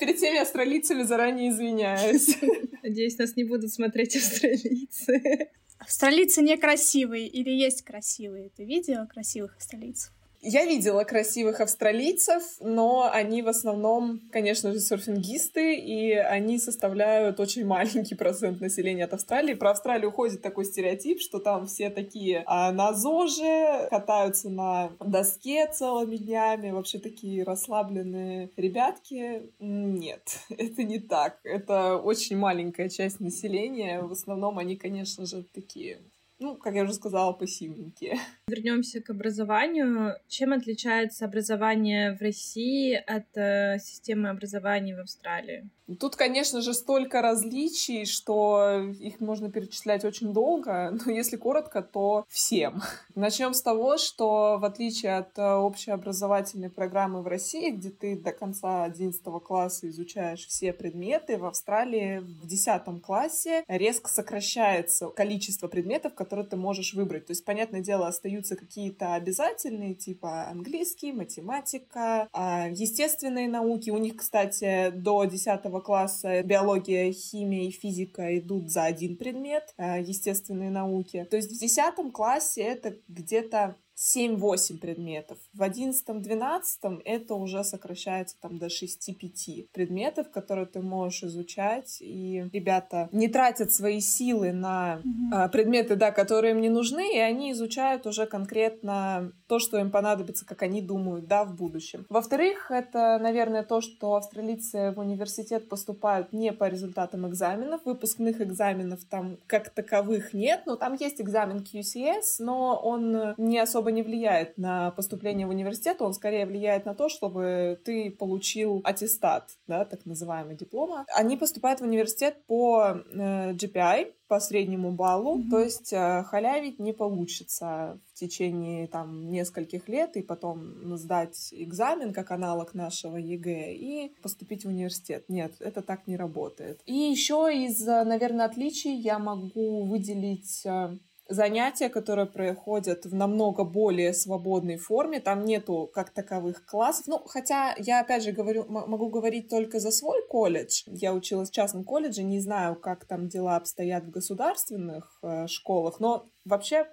Перед 0.00 0.16
теми 0.18 0.38
австралийцами 0.38 1.04
заранее 1.04 1.50
извиняюсь. 1.50 2.36
Надеюсь, 2.82 3.16
нас 3.16 3.36
не 3.36 3.44
будут 3.44 3.72
смотреть 3.72 4.16
австралийцы. 4.16 5.48
Австралийцы 5.78 6.42
некрасивые 6.42 7.28
или 7.28 7.50
есть 7.50 7.82
красивые? 7.82 8.50
Ты 8.50 8.64
видела 8.64 9.06
красивых 9.06 9.56
австралийцев? 9.56 10.12
Я 10.42 10.64
видела 10.64 11.04
красивых 11.04 11.60
австралийцев, 11.60 12.42
но 12.60 13.10
они 13.12 13.42
в 13.42 13.48
основном, 13.48 14.20
конечно 14.32 14.72
же, 14.72 14.80
серфингисты, 14.80 15.74
и 15.74 16.12
они 16.14 16.58
составляют 16.58 17.40
очень 17.40 17.66
маленький 17.66 18.14
процент 18.14 18.60
населения 18.60 19.04
от 19.04 19.12
Австралии. 19.12 19.52
Про 19.52 19.72
Австралию 19.72 20.10
ходит 20.10 20.40
такой 20.40 20.64
стереотип, 20.64 21.20
что 21.20 21.40
там 21.40 21.66
все 21.66 21.90
такие 21.90 22.42
а, 22.46 22.72
на 22.72 22.94
ЗОЖе, 22.94 23.88
катаются 23.90 24.48
на 24.48 24.92
доске 24.98 25.70
целыми 25.70 26.16
днями, 26.16 26.70
вообще 26.70 26.98
такие 26.98 27.44
расслабленные 27.44 28.50
ребятки. 28.56 29.42
Нет, 29.58 30.38
это 30.48 30.82
не 30.84 31.00
так. 31.00 31.38
Это 31.44 31.96
очень 31.96 32.38
маленькая 32.38 32.88
часть 32.88 33.20
населения. 33.20 34.00
В 34.00 34.12
основном 34.12 34.56
они, 34.56 34.76
конечно 34.76 35.26
же, 35.26 35.44
такие 35.54 35.98
ну, 36.40 36.56
как 36.56 36.74
я 36.74 36.84
уже 36.84 36.94
сказала, 36.94 37.32
пассивненькие. 37.32 38.18
Вернемся 38.48 39.00
к 39.00 39.10
образованию. 39.10 40.16
Чем 40.26 40.52
отличается 40.52 41.26
образование 41.26 42.16
в 42.16 42.20
России 42.22 42.94
от 42.94 43.36
э, 43.36 43.78
системы 43.78 44.30
образования 44.30 44.96
в 44.96 45.00
Австралии? 45.00 45.68
Тут, 45.98 46.14
конечно 46.14 46.60
же, 46.60 46.72
столько 46.72 47.20
различий, 47.20 48.04
что 48.04 48.80
их 49.00 49.20
можно 49.20 49.50
перечислять 49.50 50.04
очень 50.04 50.32
долго, 50.32 50.90
но 51.04 51.12
если 51.12 51.36
коротко, 51.36 51.82
то 51.82 52.24
всем. 52.28 52.82
Начнем 53.14 53.54
с 53.54 53.62
того, 53.62 53.98
что 53.98 54.58
в 54.58 54.64
отличие 54.64 55.18
от 55.18 55.36
э, 55.38 55.42
общеобразовательной 55.42 56.70
программы 56.70 57.22
в 57.22 57.26
России, 57.26 57.70
где 57.70 57.90
ты 57.90 58.16
до 58.16 58.32
конца 58.32 58.84
11 58.84 59.22
класса 59.44 59.88
изучаешь 59.88 60.46
все 60.46 60.72
предметы, 60.72 61.36
в 61.36 61.44
Австралии 61.44 62.18
в 62.18 62.46
10 62.46 63.02
классе 63.02 63.64
резко 63.68 64.08
сокращается 64.08 65.08
количество 65.08 65.68
предметов, 65.68 66.14
которые 66.14 66.29
ты 66.44 66.56
можешь 66.56 66.94
выбрать. 66.94 67.26
То 67.26 67.32
есть, 67.32 67.44
понятное 67.44 67.80
дело, 67.80 68.06
остаются 68.06 68.56
какие-то 68.56 69.14
обязательные, 69.14 69.94
типа 69.94 70.48
английский, 70.48 71.12
математика, 71.12 72.28
а, 72.32 72.68
естественные 72.68 73.48
науки. 73.48 73.90
У 73.90 73.98
них, 73.98 74.16
кстати, 74.16 74.90
до 74.90 75.24
10 75.24 75.80
класса 75.80 76.42
биология, 76.42 77.12
химия 77.12 77.68
и 77.68 77.70
физика 77.70 78.38
идут 78.38 78.70
за 78.70 78.84
один 78.84 79.16
предмет, 79.16 79.74
э, 79.76 80.00
естественные 80.02 80.70
науки. 80.70 81.26
То 81.30 81.36
есть 81.36 81.52
в 81.52 81.58
десятом 81.58 82.10
классе 82.10 82.62
это 82.62 82.96
где-то 83.08 83.76
7-8 84.00 84.78
предметов. 84.78 85.38
В 85.52 85.62
11-12 85.62 87.02
это 87.04 87.34
уже 87.34 87.64
сокращается 87.64 88.36
там 88.40 88.58
до 88.58 88.66
6-5 88.66 89.68
предметов, 89.72 90.30
которые 90.30 90.66
ты 90.66 90.80
можешь 90.80 91.24
изучать. 91.24 91.98
И 92.00 92.44
ребята 92.52 93.08
не 93.12 93.28
тратят 93.28 93.72
свои 93.72 94.00
силы 94.00 94.52
на 94.52 95.02
mm-hmm. 95.04 95.50
предметы, 95.50 95.96
да, 95.96 96.12
которые 96.12 96.52
им 96.54 96.60
не 96.60 96.70
нужны, 96.70 97.14
и 97.14 97.18
они 97.18 97.52
изучают 97.52 98.06
уже 98.06 98.26
конкретно 98.26 99.32
то, 99.46 99.58
что 99.58 99.78
им 99.78 99.90
понадобится, 99.90 100.46
как 100.46 100.62
они 100.62 100.80
думают, 100.80 101.26
да, 101.26 101.44
в 101.44 101.54
будущем. 101.54 102.06
Во-вторых, 102.08 102.70
это, 102.70 103.18
наверное, 103.20 103.64
то, 103.64 103.80
что 103.80 104.14
австралийцы 104.14 104.92
в 104.92 105.00
университет 105.00 105.68
поступают 105.68 106.32
не 106.32 106.52
по 106.52 106.68
результатам 106.68 107.28
экзаменов, 107.28 107.84
выпускных 107.84 108.40
экзаменов 108.40 109.04
там 109.04 109.36
как 109.46 109.70
таковых 109.70 110.32
нет, 110.32 110.62
но 110.66 110.76
там 110.76 110.94
есть 110.94 111.20
экзамен 111.20 111.58
QCS, 111.58 112.36
но 112.38 112.80
он 112.82 113.34
не 113.36 113.58
особо 113.58 113.89
не 113.90 114.02
влияет 114.02 114.58
на 114.58 114.90
поступление 114.92 115.46
в 115.46 115.50
университет, 115.50 116.02
он 116.02 116.14
скорее 116.14 116.46
влияет 116.46 116.86
на 116.86 116.94
то, 116.94 117.08
чтобы 117.08 117.80
ты 117.84 118.10
получил 118.10 118.80
аттестат, 118.84 119.50
да, 119.66 119.84
так 119.84 120.06
называемый 120.06 120.56
диплома. 120.56 121.04
Они 121.14 121.36
поступают 121.36 121.80
в 121.80 121.84
университет 121.84 122.44
по 122.46 123.02
э, 123.12 123.52
GPA, 123.52 124.12
по 124.30 124.38
среднему 124.38 124.92
баллу, 124.92 125.38
mm-hmm. 125.38 125.50
то 125.50 125.58
есть 125.58 125.92
э, 125.92 126.22
халявить 126.22 126.78
не 126.78 126.92
получится 126.92 128.00
в 128.06 128.14
течение 128.14 128.86
там 128.86 129.28
нескольких 129.28 129.88
лет 129.88 130.16
и 130.16 130.22
потом 130.22 130.96
сдать 130.96 131.48
экзамен 131.50 132.12
как 132.12 132.30
аналог 132.30 132.72
нашего 132.74 133.16
ЕГЭ 133.16 133.74
и 133.74 134.14
поступить 134.22 134.64
в 134.64 134.68
университет. 134.68 135.24
Нет, 135.28 135.54
это 135.58 135.82
так 135.82 136.06
не 136.06 136.16
работает. 136.16 136.80
И 136.86 136.94
еще 136.94 137.50
из, 137.52 137.84
наверное, 137.84 138.46
отличий 138.46 138.94
я 138.94 139.18
могу 139.18 139.84
выделить 139.84 140.64
э, 140.64 140.96
занятия, 141.30 141.88
которые 141.88 142.26
проходят 142.26 143.06
в 143.06 143.14
намного 143.14 143.64
более 143.64 144.12
свободной 144.12 144.76
форме. 144.76 145.20
Там 145.20 145.44
нету 145.44 145.90
как 145.92 146.10
таковых 146.10 146.66
классов. 146.66 147.06
Ну, 147.06 147.22
хотя 147.26 147.74
я, 147.78 148.00
опять 148.00 148.22
же, 148.22 148.32
говорю, 148.32 148.66
могу 148.68 149.08
говорить 149.08 149.48
только 149.48 149.78
за 149.78 149.90
свой 149.90 150.26
колледж. 150.28 150.82
Я 150.86 151.14
училась 151.14 151.50
в 151.50 151.54
частном 151.54 151.84
колледже, 151.84 152.22
не 152.22 152.40
знаю, 152.40 152.76
как 152.76 153.04
там 153.06 153.28
дела 153.28 153.56
обстоят 153.56 154.04
в 154.04 154.10
государственных 154.10 155.18
э, 155.22 155.46
школах, 155.46 156.00
но 156.00 156.26
вообще 156.44 156.86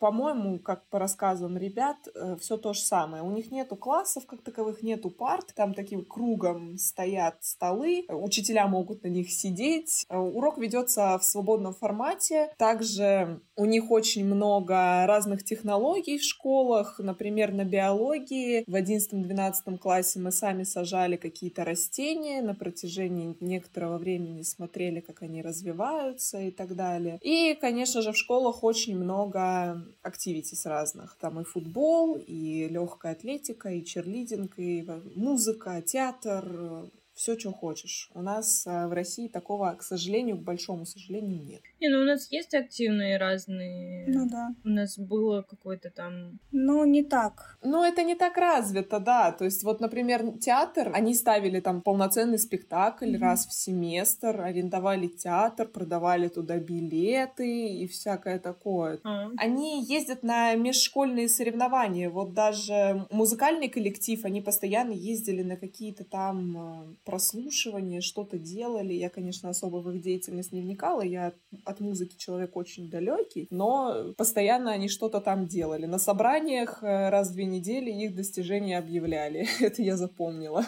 по-моему, 0.00 0.58
как 0.58 0.88
по 0.88 0.98
рассказам 0.98 1.58
ребят, 1.58 1.96
э, 2.14 2.36
все 2.40 2.56
то 2.56 2.72
же 2.72 2.80
самое. 2.80 3.22
У 3.22 3.30
них 3.30 3.52
нету 3.52 3.76
классов 3.76 4.26
как 4.26 4.42
таковых, 4.42 4.82
нету 4.82 5.10
парт, 5.10 5.52
там 5.54 5.74
таким 5.74 6.04
кругом 6.04 6.78
стоят 6.78 7.36
столы, 7.40 8.06
учителя 8.08 8.66
могут 8.66 9.04
на 9.04 9.08
них 9.08 9.30
сидеть. 9.30 10.06
Э, 10.08 10.16
урок 10.16 10.56
ведется 10.56 11.18
в 11.18 11.24
свободном 11.24 11.74
формате. 11.74 12.50
Также 12.56 13.40
у 13.56 13.66
них 13.66 13.90
очень 13.90 14.24
много 14.24 15.04
разных 15.06 15.44
технологий 15.44 16.18
в 16.18 16.24
школах. 16.24 16.98
Например, 16.98 17.52
на 17.52 17.64
биологии 17.64 18.64
в 18.66 18.74
11-12 18.74 19.76
классе 19.76 20.18
мы 20.18 20.32
сами 20.32 20.62
сажали 20.62 21.16
какие-то 21.16 21.64
растения, 21.66 22.40
на 22.40 22.54
протяжении 22.54 23.36
некоторого 23.40 23.98
времени 23.98 24.42
смотрели, 24.42 25.00
как 25.00 25.22
они 25.22 25.42
развиваются 25.42 26.40
и 26.40 26.50
так 26.50 26.74
далее. 26.74 27.18
И, 27.20 27.54
конечно 27.60 28.00
же, 28.00 28.12
в 28.12 28.16
школах 28.16 28.64
очень 28.64 28.96
много 28.96 29.84
активитис 30.02 30.66
разных. 30.66 31.16
Там 31.20 31.40
и 31.40 31.44
футбол, 31.44 32.16
и 32.16 32.68
легкая 32.68 33.12
атлетика, 33.12 33.70
и 33.70 33.84
черлидинг, 33.84 34.58
и 34.58 34.86
музыка, 35.14 35.82
театр, 35.82 36.90
все, 37.20 37.38
что 37.38 37.52
хочешь. 37.52 38.10
У 38.14 38.22
нас 38.22 38.66
а, 38.66 38.88
в 38.88 38.92
России 38.92 39.28
такого, 39.28 39.74
к 39.74 39.82
сожалению, 39.82 40.38
к 40.38 40.42
большому 40.42 40.86
сожалению, 40.86 41.44
нет. 41.44 41.60
Не, 41.78 41.90
ну 41.90 42.00
у 42.00 42.04
нас 42.04 42.32
есть 42.32 42.54
активные 42.54 43.18
разные. 43.18 44.06
Ну 44.08 44.26
да. 44.26 44.54
У 44.64 44.70
нас 44.70 44.98
было 44.98 45.42
какой-то 45.42 45.90
там. 45.90 46.38
Ну, 46.50 46.86
не 46.86 47.04
так. 47.04 47.58
Ну, 47.62 47.84
это 47.84 48.04
не 48.04 48.14
так 48.14 48.38
развито, 48.38 49.00
да. 49.00 49.32
То 49.32 49.44
есть, 49.44 49.64
вот, 49.64 49.80
например, 49.80 50.38
театр, 50.38 50.90
они 50.94 51.14
ставили 51.14 51.60
там 51.60 51.82
полноценный 51.82 52.38
спектакль 52.38 53.14
mm-hmm. 53.14 53.20
раз 53.20 53.46
в 53.46 53.52
семестр, 53.52 54.40
арендовали 54.40 55.06
театр, 55.08 55.68
продавали 55.68 56.28
туда 56.28 56.56
билеты 56.56 57.68
и 57.68 57.86
всякое 57.86 58.38
такое. 58.38 58.96
Mm-hmm. 58.96 59.34
Они 59.36 59.84
ездят 59.84 60.22
на 60.22 60.54
межшкольные 60.54 61.28
соревнования. 61.28 62.08
Вот 62.08 62.32
даже 62.32 63.06
музыкальный 63.10 63.68
коллектив, 63.68 64.24
они 64.24 64.40
постоянно 64.40 64.92
ездили 64.92 65.42
на 65.42 65.56
какие-то 65.58 66.04
там 66.04 66.56
а, 66.56 66.94
прослушивание, 67.10 68.00
что-то 68.00 68.38
делали. 68.38 68.92
Я, 68.92 69.10
конечно, 69.10 69.48
особо 69.48 69.78
в 69.78 69.90
их 69.90 70.00
деятельность 70.00 70.52
не 70.52 70.60
вникала, 70.60 71.02
я 71.02 71.32
от 71.64 71.80
музыки 71.80 72.16
человек 72.16 72.56
очень 72.56 72.88
далекий, 72.88 73.48
но 73.50 74.14
постоянно 74.16 74.70
они 74.70 74.88
что-то 74.88 75.20
там 75.20 75.46
делали. 75.46 75.86
На 75.86 75.98
собраниях 75.98 76.82
э, 76.82 77.10
раз 77.10 77.30
в 77.30 77.32
две 77.32 77.44
недели 77.44 77.90
их 77.90 78.14
достижения 78.14 78.78
объявляли. 78.78 79.48
Это 79.60 79.82
я 79.82 79.96
запомнила. 79.96 80.64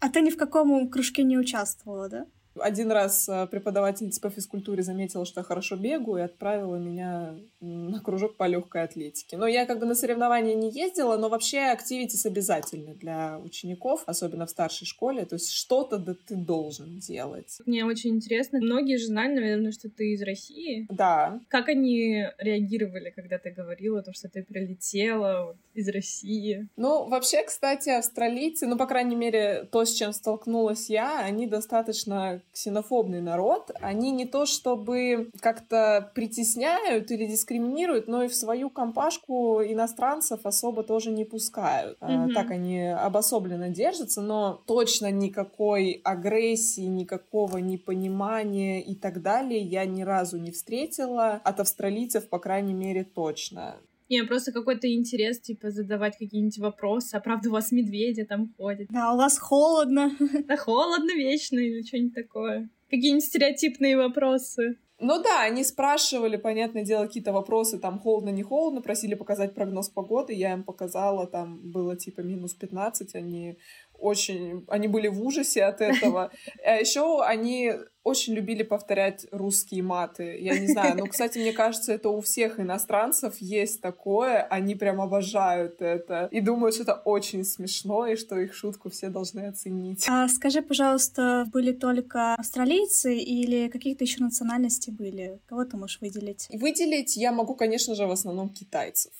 А 0.00 0.08
ты 0.10 0.20
ни 0.20 0.30
в 0.30 0.36
каком 0.36 0.88
кружке 0.88 1.24
не 1.24 1.38
участвовала, 1.38 2.08
да? 2.08 2.26
Один 2.60 2.92
раз 2.92 3.28
э, 3.28 3.46
преподавательница 3.46 4.20
по 4.20 4.30
физкультуре 4.30 4.82
заметила, 4.82 5.24
что 5.24 5.40
я 5.40 5.44
хорошо 5.44 5.76
бегаю, 5.76 6.18
и 6.18 6.24
отправила 6.24 6.76
меня 6.76 7.34
на 7.60 8.00
кружок 8.00 8.36
по 8.36 8.46
легкой 8.46 8.84
атлетике. 8.84 9.36
Но 9.36 9.46
я 9.46 9.66
как 9.66 9.78
бы 9.78 9.86
на 9.86 9.94
соревнования 9.94 10.54
не 10.54 10.70
ездила, 10.70 11.16
но 11.16 11.28
вообще 11.28 11.60
активитис 11.60 12.26
обязательны 12.26 12.94
для 12.94 13.38
учеников, 13.38 14.02
особенно 14.06 14.46
в 14.46 14.50
старшей 14.50 14.86
школе. 14.86 15.24
То 15.24 15.34
есть 15.34 15.50
что-то 15.50 15.98
да 15.98 16.14
ты 16.14 16.36
должен 16.36 16.98
делать. 16.98 17.58
Мне 17.66 17.84
очень 17.84 18.16
интересно. 18.16 18.58
Многие 18.60 18.96
же 18.96 19.06
знали, 19.06 19.34
наверное, 19.34 19.72
что 19.72 19.88
ты 19.88 20.12
из 20.12 20.22
России. 20.22 20.86
Да. 20.90 21.40
Как 21.48 21.68
они 21.68 22.26
реагировали, 22.38 23.10
когда 23.10 23.38
ты 23.38 23.50
говорила, 23.50 24.02
то, 24.02 24.12
что 24.12 24.28
ты 24.28 24.42
прилетела 24.42 25.46
вот, 25.46 25.56
из 25.74 25.88
России? 25.88 26.68
Ну, 26.76 27.08
вообще, 27.08 27.42
кстати, 27.44 27.90
австралийцы, 27.90 28.66
ну, 28.66 28.76
по 28.76 28.86
крайней 28.86 29.16
мере, 29.16 29.68
то, 29.70 29.84
с 29.84 29.92
чем 29.92 30.12
столкнулась 30.12 30.90
я, 30.90 31.20
они 31.20 31.46
достаточно 31.46 32.40
ксенофобный 32.52 33.20
народ. 33.20 33.70
Они 33.80 34.10
не 34.10 34.26
то 34.26 34.46
чтобы 34.46 35.30
как-то 35.40 36.10
притесняют 36.14 37.10
или 37.10 37.26
дискриминируют, 37.26 38.08
но 38.08 38.24
и 38.24 38.28
в 38.28 38.34
свою 38.34 38.70
компашку 38.70 39.62
иностранцев 39.62 40.40
особо 40.44 40.82
тоже 40.82 41.10
не 41.10 41.24
пускают. 41.24 41.98
Mm-hmm. 42.00 42.32
Так 42.34 42.50
они 42.50 42.88
обособленно 42.88 43.68
держатся, 43.68 44.20
но 44.20 44.62
точно 44.66 45.10
никакой 45.10 46.00
агрессии, 46.04 46.82
никакого 46.82 47.58
непонимания 47.58 48.80
и 48.80 48.94
так 48.94 49.22
далее 49.22 49.60
я 49.60 49.84
ни 49.84 50.02
разу 50.02 50.38
не 50.38 50.50
встретила. 50.50 51.40
От 51.44 51.60
австралийцев, 51.60 52.28
по 52.28 52.38
крайней 52.38 52.74
мере, 52.74 53.04
точно. 53.04 53.76
Не, 54.08 54.24
просто 54.24 54.52
какой-то 54.52 54.92
интерес, 54.92 55.40
типа, 55.40 55.70
задавать 55.70 56.16
какие-нибудь 56.16 56.58
вопросы. 56.58 57.14
А 57.14 57.20
правда, 57.20 57.50
у 57.50 57.52
вас 57.52 57.72
медведи 57.72 58.24
там 58.24 58.52
ходят? 58.56 58.88
Да, 58.90 59.12
у 59.12 59.16
вас 59.16 59.38
холодно. 59.38 60.16
Да, 60.48 60.56
холодно 60.56 61.12
вечно 61.14 61.58
или 61.58 61.82
что-нибудь 61.82 62.14
такое. 62.14 62.70
Какие-нибудь 62.90 63.24
стереотипные 63.24 63.96
вопросы. 63.96 64.78
Ну 65.00 65.22
да, 65.22 65.42
они 65.42 65.62
спрашивали, 65.62 66.36
понятное 66.36 66.84
дело, 66.84 67.06
какие-то 67.06 67.32
вопросы, 67.32 67.78
там, 67.78 68.00
холодно, 68.00 68.30
не 68.30 68.42
холодно, 68.42 68.80
просили 68.80 69.14
показать 69.14 69.54
прогноз 69.54 69.88
погоды, 69.88 70.32
я 70.32 70.52
им 70.52 70.64
показала, 70.64 71.28
там 71.28 71.60
было 71.70 71.96
типа 71.96 72.22
минус 72.22 72.54
15, 72.54 73.14
они 73.14 73.58
очень, 73.94 74.64
они 74.66 74.88
были 74.88 75.06
в 75.06 75.22
ужасе 75.22 75.64
от 75.64 75.80
этого. 75.80 76.32
А 76.64 76.76
еще 76.76 77.22
они 77.22 77.74
очень 78.08 78.34
любили 78.34 78.62
повторять 78.62 79.26
русские 79.30 79.82
маты. 79.82 80.38
Я 80.40 80.58
не 80.58 80.66
знаю, 80.68 80.96
ну, 80.98 81.06
кстати, 81.06 81.38
мне 81.38 81.52
кажется, 81.52 81.92
это 81.92 82.08
у 82.08 82.20
всех 82.20 82.58
иностранцев 82.58 83.34
есть 83.38 83.80
такое. 83.80 84.42
Они 84.42 84.74
прям 84.74 85.00
обожают 85.00 85.82
это 85.82 86.28
и 86.30 86.40
думают, 86.40 86.74
что 86.74 86.84
это 86.84 86.94
очень 86.94 87.44
смешно 87.44 88.06
и 88.06 88.16
что 88.16 88.38
их 88.38 88.54
шутку 88.54 88.88
все 88.90 89.08
должны 89.08 89.46
оценить. 89.46 90.06
А 90.08 90.28
скажи, 90.28 90.62
пожалуйста, 90.62 91.44
были 91.52 91.72
только 91.72 92.34
австралийцы 92.34 93.16
или 93.16 93.68
какие-то 93.68 94.04
еще 94.04 94.22
национальности 94.22 94.90
были? 94.90 95.38
Кого 95.46 95.64
ты 95.64 95.76
можешь 95.76 96.00
выделить? 96.00 96.48
Выделить 96.52 97.16
я 97.16 97.32
могу, 97.32 97.54
конечно 97.54 97.94
же, 97.94 98.06
в 98.06 98.10
основном 98.10 98.48
китайцев. 98.48 99.12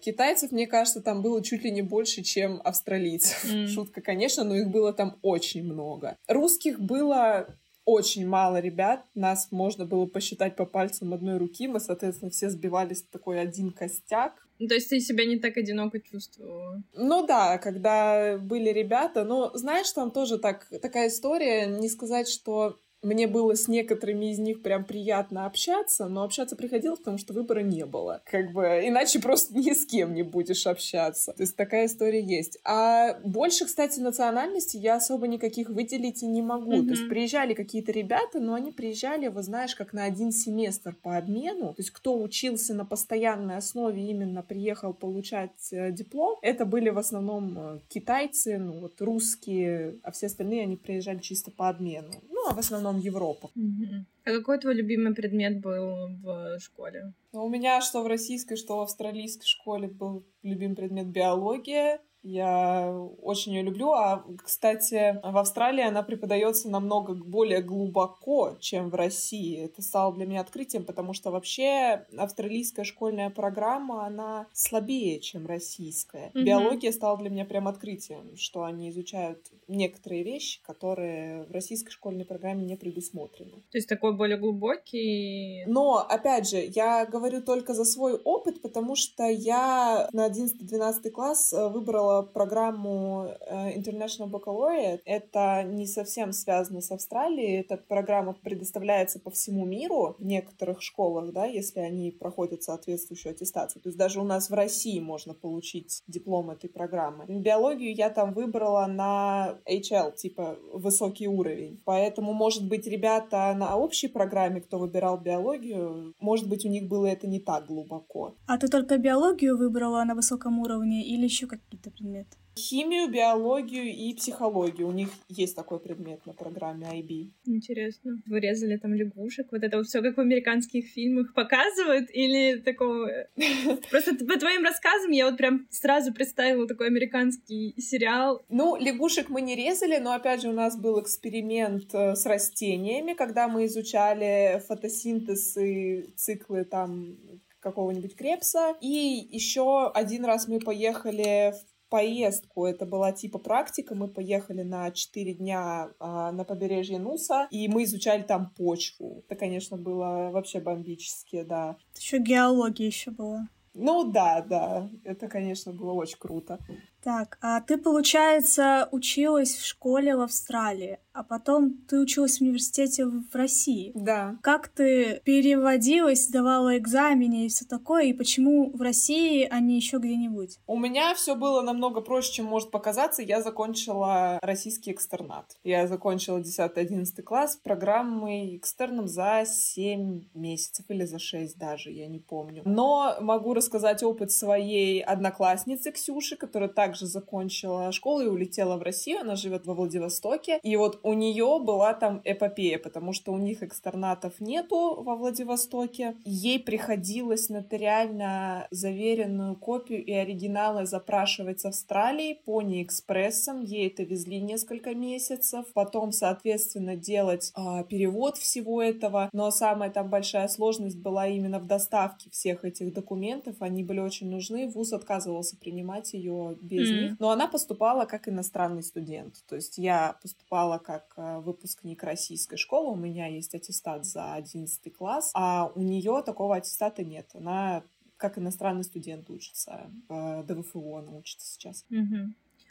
Китайцев, 0.00 0.52
мне 0.52 0.68
кажется, 0.68 1.00
там 1.00 1.22
было 1.22 1.42
чуть 1.42 1.64
ли 1.64 1.72
не 1.72 1.82
больше, 1.82 2.22
чем 2.22 2.60
австралийцев. 2.62 3.44
Mm. 3.44 3.66
Шутка, 3.66 4.00
конечно, 4.00 4.44
но 4.44 4.54
их 4.54 4.68
было 4.68 4.92
там 4.92 5.16
очень 5.22 5.64
много. 5.64 6.16
Русских 6.28 6.78
было 6.78 7.48
очень 7.90 8.26
мало 8.26 8.60
ребят. 8.60 9.04
Нас 9.14 9.48
можно 9.50 9.84
было 9.84 10.06
посчитать 10.06 10.56
по 10.56 10.66
пальцам 10.66 11.12
одной 11.12 11.38
руки. 11.38 11.68
Мы, 11.68 11.80
соответственно, 11.80 12.30
все 12.30 12.50
сбивались 12.50 13.02
в 13.02 13.10
такой 13.10 13.40
один 13.40 13.72
костяк. 13.72 14.46
Ну, 14.58 14.68
то 14.68 14.74
есть 14.74 14.90
ты 14.90 15.00
себя 15.00 15.24
не 15.24 15.38
так 15.38 15.56
одиноко 15.56 16.00
чувствовала? 16.00 16.82
Ну 16.94 17.26
да, 17.26 17.58
когда 17.58 18.36
были 18.38 18.68
ребята. 18.70 19.24
Но 19.24 19.50
знаешь, 19.54 19.90
там 19.90 20.10
тоже 20.10 20.38
так, 20.38 20.68
такая 20.82 21.08
история. 21.08 21.66
Не 21.66 21.88
сказать, 21.88 22.28
что 22.28 22.78
мне 23.02 23.26
было 23.26 23.54
с 23.54 23.68
некоторыми 23.68 24.30
из 24.30 24.38
них 24.38 24.62
прям 24.62 24.84
приятно 24.84 25.46
общаться, 25.46 26.06
но 26.06 26.22
общаться 26.22 26.56
приходилось, 26.56 26.98
потому 26.98 27.18
что 27.18 27.32
выбора 27.32 27.60
не 27.60 27.86
было. 27.86 28.20
Как 28.24 28.52
бы, 28.52 28.62
иначе 28.84 29.20
просто 29.20 29.54
ни 29.58 29.72
с 29.72 29.86
кем 29.86 30.14
не 30.14 30.22
будешь 30.22 30.66
общаться. 30.66 31.32
То 31.32 31.42
есть 31.42 31.56
такая 31.56 31.86
история 31.86 32.20
есть. 32.20 32.58
А 32.64 33.18
больше, 33.24 33.64
кстати, 33.64 34.00
национальностей 34.00 34.78
я 34.80 34.96
особо 34.96 35.28
никаких 35.28 35.70
выделить 35.70 36.22
и 36.22 36.26
не 36.26 36.42
могу. 36.42 36.72
Mm-hmm. 36.72 36.84
То 36.84 36.90
есть 36.90 37.08
приезжали 37.08 37.54
какие-то 37.54 37.92
ребята, 37.92 38.40
но 38.40 38.54
они 38.54 38.70
приезжали, 38.70 39.28
вы 39.28 39.42
знаешь, 39.42 39.74
как 39.74 39.92
на 39.92 40.04
один 40.04 40.32
семестр 40.32 40.94
по 40.94 41.16
обмену. 41.16 41.68
То 41.68 41.80
есть 41.80 41.90
кто 41.90 42.20
учился 42.20 42.74
на 42.74 42.84
постоянной 42.84 43.56
основе, 43.56 44.10
именно 44.10 44.42
приехал 44.42 44.92
получать 44.92 45.72
э, 45.72 45.90
диплом, 45.90 46.38
это 46.42 46.64
были 46.64 46.90
в 46.90 46.98
основном 46.98 47.58
э, 47.58 47.78
китайцы, 47.88 48.58
ну 48.58 48.80
вот 48.80 49.00
русские, 49.00 49.96
а 50.02 50.10
все 50.10 50.26
остальные 50.26 50.62
они 50.62 50.76
приезжали 50.76 51.18
чисто 51.18 51.50
по 51.50 51.68
обмену. 51.68 52.10
Ну, 52.30 52.39
в 52.54 52.58
основном 52.58 52.98
Европа. 52.98 53.50
Угу. 53.54 54.04
А 54.24 54.30
какой 54.30 54.58
твой 54.58 54.74
любимый 54.74 55.14
предмет 55.14 55.60
был 55.60 56.08
в 56.22 56.58
школе? 56.60 57.12
Ну, 57.32 57.44
у 57.44 57.48
меня 57.48 57.80
что 57.80 58.02
в 58.02 58.06
российской, 58.06 58.56
что 58.56 58.78
в 58.78 58.80
австралийской 58.80 59.46
школе 59.46 59.88
был 59.88 60.24
любимый 60.42 60.76
предмет 60.76 61.06
биология. 61.06 62.00
Я 62.22 62.92
очень 63.22 63.52
ее 63.52 63.62
люблю. 63.62 63.92
А, 63.92 64.24
кстати, 64.44 65.18
в 65.22 65.36
Австралии 65.36 65.84
она 65.84 66.02
преподается 66.02 66.68
намного 66.68 67.14
более 67.14 67.62
глубоко, 67.62 68.56
чем 68.60 68.90
в 68.90 68.94
России. 68.94 69.64
Это 69.64 69.82
стало 69.82 70.14
для 70.14 70.26
меня 70.26 70.40
открытием, 70.40 70.84
потому 70.84 71.12
что 71.12 71.30
вообще 71.30 72.06
австралийская 72.16 72.84
школьная 72.84 73.30
программа, 73.30 74.06
она 74.06 74.46
слабее, 74.52 75.20
чем 75.20 75.46
российская. 75.46 76.30
Mm-hmm. 76.34 76.42
Биология 76.42 76.92
стала 76.92 77.16
для 77.16 77.30
меня 77.30 77.44
прям 77.44 77.68
открытием, 77.68 78.36
что 78.36 78.64
они 78.64 78.90
изучают 78.90 79.38
некоторые 79.68 80.22
вещи, 80.22 80.60
которые 80.62 81.44
в 81.44 81.52
российской 81.52 81.90
школьной 81.90 82.24
программе 82.24 82.64
не 82.64 82.76
предусмотрены. 82.76 83.62
То 83.70 83.78
есть 83.78 83.88
такой 83.88 84.14
более 84.14 84.36
глубокий... 84.36 85.64
Но, 85.66 85.98
опять 85.98 86.48
же, 86.48 86.58
я 86.74 87.06
говорю 87.06 87.40
только 87.40 87.72
за 87.72 87.84
свой 87.84 88.14
опыт, 88.14 88.60
потому 88.62 88.96
что 88.96 89.24
я 89.24 90.08
на 90.12 90.28
11-12 90.28 91.10
класс 91.10 91.52
э, 91.52 91.68
выбрала 91.68 92.09
программу 92.34 93.28
э, 93.46 93.78
International 93.78 94.30
Baccalaureate. 94.30 95.00
Это 95.04 95.62
не 95.62 95.86
совсем 95.86 96.32
связано 96.32 96.80
с 96.80 96.90
Австралией. 96.90 97.60
Эта 97.60 97.76
программа 97.76 98.34
предоставляется 98.34 99.18
по 99.18 99.30
всему 99.30 99.64
миру 99.64 100.16
в 100.18 100.24
некоторых 100.24 100.82
школах, 100.82 101.32
да, 101.32 101.46
если 101.46 101.80
они 101.80 102.10
проходят 102.10 102.62
соответствующую 102.62 103.32
аттестацию. 103.32 103.82
То 103.82 103.88
есть 103.88 103.98
даже 103.98 104.20
у 104.20 104.24
нас 104.24 104.50
в 104.50 104.54
России 104.54 105.00
можно 105.00 105.34
получить 105.34 106.02
диплом 106.06 106.50
этой 106.50 106.68
программы. 106.68 107.24
Биологию 107.28 107.94
я 107.94 108.10
там 108.10 108.32
выбрала 108.32 108.86
на 108.86 109.58
HL, 109.66 110.14
типа 110.14 110.56
высокий 110.72 111.28
уровень. 111.28 111.80
Поэтому, 111.84 112.32
может 112.32 112.68
быть, 112.68 112.86
ребята 112.86 113.54
на 113.56 113.76
общей 113.76 114.08
программе, 114.08 114.60
кто 114.60 114.78
выбирал 114.78 115.18
биологию, 115.18 116.14
может 116.20 116.48
быть, 116.48 116.64
у 116.64 116.68
них 116.68 116.88
было 116.88 117.06
это 117.06 117.26
не 117.26 117.40
так 117.40 117.66
глубоко. 117.66 118.34
А 118.46 118.58
ты 118.58 118.68
только 118.68 118.98
биологию 118.98 119.56
выбрала 119.56 120.04
на 120.04 120.14
высоком 120.14 120.58
уровне 120.60 121.04
или 121.04 121.24
еще 121.24 121.46
какие-то 121.46 121.90
предмет? 122.00 122.26
Химию, 122.58 123.08
биологию 123.08 123.84
и 123.84 124.14
психологию. 124.14 124.88
У 124.88 124.92
них 124.92 125.08
есть 125.28 125.56
такой 125.56 125.78
предмет 125.78 126.26
на 126.26 126.34
программе 126.34 126.86
IB. 126.86 127.30
Интересно. 127.46 128.20
Вырезали 128.26 128.76
там 128.76 128.92
лягушек. 128.92 129.52
Вот 129.52 129.62
это 129.62 129.76
вот 129.76 129.86
все 129.86 130.02
как 130.02 130.16
в 130.16 130.20
американских 130.20 130.86
фильмах 130.86 131.32
показывают 131.32 132.10
или 132.12 132.58
такого... 132.58 133.08
Просто 133.90 134.14
по 134.26 134.38
твоим 134.38 134.64
рассказам 134.64 135.12
я 135.12 135.26
вот 135.26 135.36
прям 135.36 135.68
сразу 135.70 136.12
представила 136.12 136.66
такой 136.66 136.88
американский 136.88 137.74
сериал. 137.80 138.42
Ну, 138.48 138.76
лягушек 138.76 139.28
мы 139.28 139.42
не 139.42 139.54
резали, 139.54 139.98
но 139.98 140.12
опять 140.12 140.42
же 140.42 140.48
у 140.48 140.52
нас 140.52 140.76
был 140.76 141.00
эксперимент 141.00 141.94
э, 141.94 142.16
с 142.16 142.26
растениями, 142.26 143.14
когда 143.14 143.48
мы 143.48 143.66
изучали 143.66 144.60
фотосинтез 144.66 145.56
и 145.56 146.12
циклы 146.16 146.64
там 146.64 147.16
какого-нибудь 147.60 148.16
крепса. 148.16 148.74
И 148.80 149.28
еще 149.30 149.90
один 149.90 150.24
раз 150.24 150.48
мы 150.48 150.58
поехали 150.58 151.52
в 151.52 151.79
поездку. 151.90 152.64
Это 152.64 152.86
была 152.86 153.12
типа 153.12 153.38
практика. 153.38 153.94
Мы 153.94 154.08
поехали 154.08 154.62
на 154.62 154.90
4 154.90 155.34
дня 155.34 155.90
а, 155.98 156.32
на 156.32 156.44
побережье 156.44 156.98
Нуса, 156.98 157.48
и 157.50 157.68
мы 157.68 157.84
изучали 157.84 158.22
там 158.22 158.50
почву. 158.56 159.24
Это, 159.26 159.36
конечно, 159.36 159.76
было 159.76 160.30
вообще 160.32 160.60
бомбически, 160.60 161.42
да. 161.42 161.76
Еще 161.96 162.18
геология 162.18 162.86
еще 162.86 163.10
была. 163.10 163.48
Ну 163.74 164.04
да, 164.10 164.42
да, 164.42 164.90
это, 165.04 165.28
конечно, 165.28 165.72
было 165.72 165.92
очень 165.92 166.18
круто. 166.18 166.58
Так, 167.02 167.38
а 167.40 167.60
ты, 167.60 167.78
получается, 167.78 168.88
училась 168.90 169.54
в 169.54 169.64
школе 169.64 170.16
в 170.16 170.20
Австралии, 170.20 170.98
а 171.20 171.22
потом 171.22 171.74
ты 171.88 171.98
училась 171.98 172.38
в 172.38 172.42
университете 172.42 173.06
в 173.06 173.34
России. 173.34 173.92
Да. 173.94 174.36
Как 174.42 174.68
ты 174.68 175.20
переводилась, 175.24 176.28
давала 176.28 176.76
экзамены 176.76 177.46
и 177.46 177.48
все 177.48 177.64
такое, 177.64 178.04
и 178.04 178.12
почему 178.12 178.70
в 178.70 178.82
России, 178.82 179.46
а 179.50 179.60
не 179.60 179.76
еще 179.76 179.98
где-нибудь? 179.98 180.58
У 180.66 180.78
меня 180.78 181.14
все 181.14 181.34
было 181.34 181.62
намного 181.62 182.00
проще, 182.00 182.32
чем 182.34 182.46
может 182.46 182.70
показаться. 182.70 183.22
Я 183.22 183.42
закончила 183.42 184.38
российский 184.42 184.92
экстернат. 184.92 185.56
Я 185.64 185.86
закончила 185.86 186.38
10-11 186.38 187.22
класс 187.22 187.58
программой 187.62 188.56
экстерном 188.56 189.08
за 189.08 189.44
7 189.46 190.24
месяцев 190.34 190.84
или 190.88 191.04
за 191.04 191.18
6 191.18 191.58
даже, 191.58 191.90
я 191.90 192.06
не 192.06 192.18
помню. 192.18 192.62
Но 192.64 193.16
могу 193.20 193.54
рассказать 193.54 194.02
опыт 194.02 194.32
своей 194.32 195.00
одноклассницы 195.00 195.92
Ксюши, 195.92 196.36
которая 196.36 196.68
так 196.68 196.90
также 196.90 197.06
закончила 197.06 197.92
школу 197.92 198.22
и 198.22 198.26
улетела 198.26 198.76
в 198.76 198.82
Россию. 198.82 199.20
Она 199.20 199.36
живет 199.36 199.64
во 199.64 199.74
Владивостоке. 199.74 200.58
И 200.64 200.74
вот 200.74 200.98
у 201.10 201.12
нее 201.12 201.58
была 201.60 201.92
там 201.92 202.20
эпопея, 202.24 202.78
потому 202.78 203.12
что 203.12 203.32
у 203.32 203.38
них 203.38 203.64
экстернатов 203.64 204.34
нету 204.38 205.02
во 205.02 205.16
Владивостоке. 205.16 206.14
Ей 206.24 206.60
приходилось 206.60 207.48
нотариально 207.48 208.68
заверенную 208.70 209.56
копию 209.56 210.04
и 210.04 210.12
оригиналы 210.12 210.86
запрашивать 210.86 211.60
с 211.60 211.64
Австралии 211.64 212.40
по 212.44 212.62
неэкспрессам. 212.62 213.62
Ей 213.62 213.88
это 213.88 214.04
везли 214.04 214.40
несколько 214.40 214.94
месяцев. 214.94 215.66
Потом, 215.74 216.12
соответственно, 216.12 216.94
делать 216.94 217.52
э, 217.56 217.84
перевод 217.88 218.36
всего 218.36 218.80
этого. 218.80 219.30
Но 219.32 219.50
самая 219.50 219.90
там 219.90 220.10
большая 220.10 220.46
сложность 220.46 220.98
была 220.98 221.26
именно 221.26 221.58
в 221.58 221.66
доставке 221.66 222.30
всех 222.30 222.64
этих 222.64 222.92
документов. 222.92 223.56
Они 223.58 223.82
были 223.82 223.98
очень 223.98 224.30
нужны. 224.30 224.68
ВУЗ 224.68 224.92
отказывался 224.92 225.56
принимать 225.56 226.12
ее 226.12 226.56
без 226.60 226.88
mm. 226.88 227.00
них. 227.00 227.16
Но 227.18 227.30
она 227.30 227.48
поступала 227.48 228.04
как 228.04 228.28
иностранный 228.28 228.84
студент. 228.84 229.34
То 229.48 229.56
есть 229.56 229.76
я 229.76 230.16
поступала 230.22 230.78
как 230.78 230.89
э, 231.16 231.38
выпускник 231.40 232.02
российской 232.02 232.56
школы, 232.56 232.92
у 232.92 232.96
меня 232.96 233.26
есть 233.26 233.54
аттестат 233.54 234.04
за 234.04 234.34
11 234.34 234.92
класс, 234.96 235.30
а 235.34 235.70
у 235.74 235.80
нее 235.80 236.22
такого 236.24 236.56
аттестата 236.56 237.02
нет. 237.04 237.30
Она 237.34 237.82
как 238.16 238.36
иностранный 238.36 238.84
студент 238.84 239.30
учится, 239.30 239.90
в 240.08 240.44
ДВФО 240.46 240.98
она 240.98 241.12
учится 241.12 241.46
сейчас. 241.46 241.86
Mm-hmm. 241.90 242.26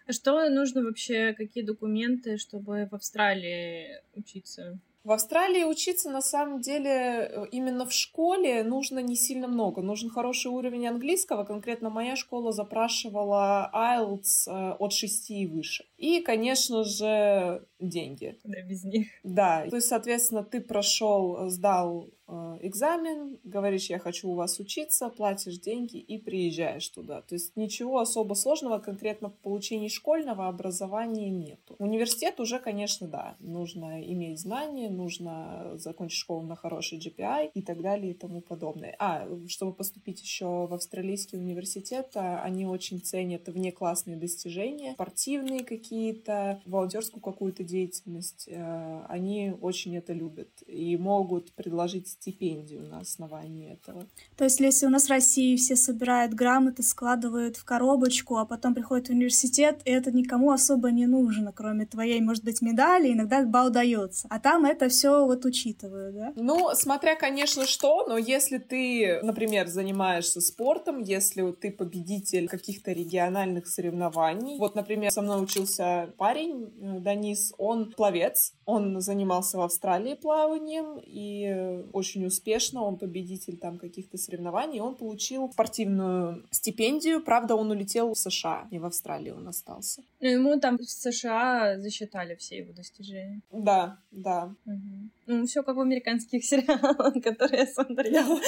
А 0.06 0.12
что 0.12 0.50
нужно 0.50 0.84
вообще, 0.84 1.34
какие 1.34 1.64
документы, 1.64 2.38
чтобы 2.38 2.88
в 2.90 2.96
Австралии 2.96 4.02
учиться? 4.16 4.80
В 5.04 5.12
Австралии 5.12 5.64
учиться 5.64 6.10
на 6.10 6.22
самом 6.22 6.60
деле 6.60 6.90
э, 6.92 7.46
именно 7.52 7.86
в 7.86 7.94
школе 7.94 8.64
нужно 8.64 9.00
не 9.00 9.16
сильно 9.16 9.48
много. 9.48 9.82
Нужен 9.82 10.10
хороший 10.10 10.48
уровень 10.48 10.88
английского. 10.88 11.46
Конкретно 11.46 11.90
моя 11.90 12.16
школа 12.18 12.52
запрашивала 12.52 13.72
IELTS 13.74 14.48
э, 14.48 14.72
от 14.78 14.92
6 14.92 15.32
и 15.32 15.48
выше. 15.48 15.86
И, 15.98 16.20
конечно 16.20 16.84
же, 16.84 17.66
деньги. 17.80 18.38
Да, 18.44 18.62
без 18.62 18.84
них. 18.84 19.08
Да. 19.24 19.66
То 19.70 19.78
есть, 19.78 19.88
соответственно, 19.88 20.44
ты 20.44 20.60
прошел, 20.60 21.50
сдал 21.50 22.10
Э, 22.10 22.19
экзамен, 22.62 23.38
говоришь, 23.44 23.90
я 23.90 24.00
хочу 24.00 24.30
у 24.30 24.36
вас 24.36 24.60
учиться, 24.60 25.10
платишь 25.10 25.60
деньги 25.60 25.98
и 25.98 26.18
приезжаешь 26.18 26.88
туда. 26.90 27.22
То 27.22 27.36
есть 27.36 27.56
ничего 27.56 28.00
особо 28.00 28.34
сложного 28.34 28.80
конкретно 28.80 29.30
в 29.30 29.36
получении 29.38 29.88
школьного 29.88 30.48
образования 30.48 31.30
нету. 31.30 31.76
Университет 31.80 32.40
уже, 32.40 32.60
конечно, 32.60 33.08
да, 33.08 33.36
нужно 33.40 34.02
иметь 34.02 34.40
знания, 34.40 34.90
нужно 34.90 35.74
закончить 35.76 36.20
школу 36.20 36.42
на 36.44 36.56
хороший 36.56 37.00
GPI 37.00 37.52
и 37.54 37.62
так 37.62 37.82
далее 37.82 38.12
и 38.12 38.16
тому 38.16 38.42
подобное. 38.42 38.96
А, 39.00 39.28
чтобы 39.48 39.74
поступить 39.74 40.22
еще 40.22 40.68
в 40.68 40.74
австралийский 40.74 41.38
университет, 41.38 42.12
а, 42.16 42.42
они 42.44 42.66
очень 42.66 43.02
ценят 43.02 43.48
внеклассные 43.48 44.18
достижения, 44.18 44.94
спортивные 44.94 45.64
какие-то, 45.64 46.62
волонтерскую 46.66 47.22
какую-то 47.22 47.64
деятельность. 47.64 48.48
Э, 48.48 49.06
они 49.08 49.54
очень 49.62 49.96
это 49.96 50.14
любят 50.14 50.50
и 50.68 50.98
могут 50.98 51.52
предложить 51.54 52.19
стипендию 52.20 52.86
на 52.88 53.00
основании 53.00 53.72
этого. 53.72 54.06
То 54.36 54.44
есть, 54.44 54.60
если 54.60 54.86
у 54.86 54.90
нас 54.90 55.06
в 55.06 55.10
России 55.10 55.56
все 55.56 55.76
собирают 55.76 56.34
грамоты, 56.34 56.84
складывают 56.84 57.56
в 57.56 57.64
коробочку, 57.64 58.38
а 58.38 58.46
потом 58.46 58.74
приходят 58.76 59.08
в 59.08 59.12
университет, 59.12 59.82
и 59.86 59.92
это 59.92 60.12
никому 60.12 60.52
особо 60.52 60.92
не 60.92 61.08
нужно, 61.08 61.54
кроме 61.54 61.86
твоей, 61.86 62.20
может 62.22 62.44
быть, 62.44 62.62
медали, 62.62 63.14
иногда 63.14 63.46
бал 63.46 63.70
дается. 63.70 64.28
А 64.30 64.40
там 64.40 64.66
это 64.66 64.90
все 64.90 65.26
вот 65.26 65.46
учитывают, 65.46 66.16
да? 66.16 66.34
Ну, 66.36 66.72
смотря, 66.74 67.16
конечно, 67.16 67.66
что, 67.66 68.06
но 68.06 68.18
если 68.18 68.58
ты, 68.58 69.22
например, 69.24 69.68
занимаешься 69.68 70.42
спортом, 70.42 71.00
если 71.02 71.50
ты 71.54 71.72
победитель 71.72 72.50
каких-то 72.50 72.92
региональных 72.92 73.68
соревнований, 73.68 74.58
вот, 74.58 74.76
например, 74.76 75.12
со 75.12 75.22
мной 75.22 75.42
учился 75.42 76.14
парень, 76.18 76.74
э, 76.82 77.00
Данис, 77.00 77.54
он 77.58 77.92
пловец, 77.92 78.54
он 78.66 79.00
занимался 79.00 79.58
в 79.58 79.62
Австралии 79.62 80.16
плаванием 80.16 81.00
и 81.02 81.86
очень 81.94 82.09
очень 82.10 82.26
успешно, 82.26 82.84
он 82.84 82.98
победитель 82.98 83.58
там 83.58 83.78
каких-то 83.78 84.18
соревнований, 84.18 84.80
он 84.80 84.96
получил 84.96 85.52
спортивную 85.52 86.44
стипендию, 86.52 87.22
правда, 87.22 87.56
он 87.56 87.72
улетел 87.72 88.14
в 88.14 88.18
США, 88.18 88.68
не 88.72 88.80
в 88.80 88.86
Австралии 88.86 89.32
он 89.32 89.48
остался. 89.48 90.02
Ну, 90.20 90.28
ему 90.28 90.60
там 90.60 90.78
в 90.78 90.84
США 90.84 91.78
засчитали 91.78 92.36
все 92.36 92.58
его 92.58 92.74
достижения. 92.74 93.42
Да, 93.52 93.98
да. 94.12 94.54
Угу. 94.66 95.10
Ну, 95.28 95.46
все 95.46 95.62
как 95.62 95.76
в 95.76 95.80
американских 95.80 96.44
сериалах, 96.52 97.24
которые 97.24 97.60
я 97.60 97.68
смотрела. 97.68 98.40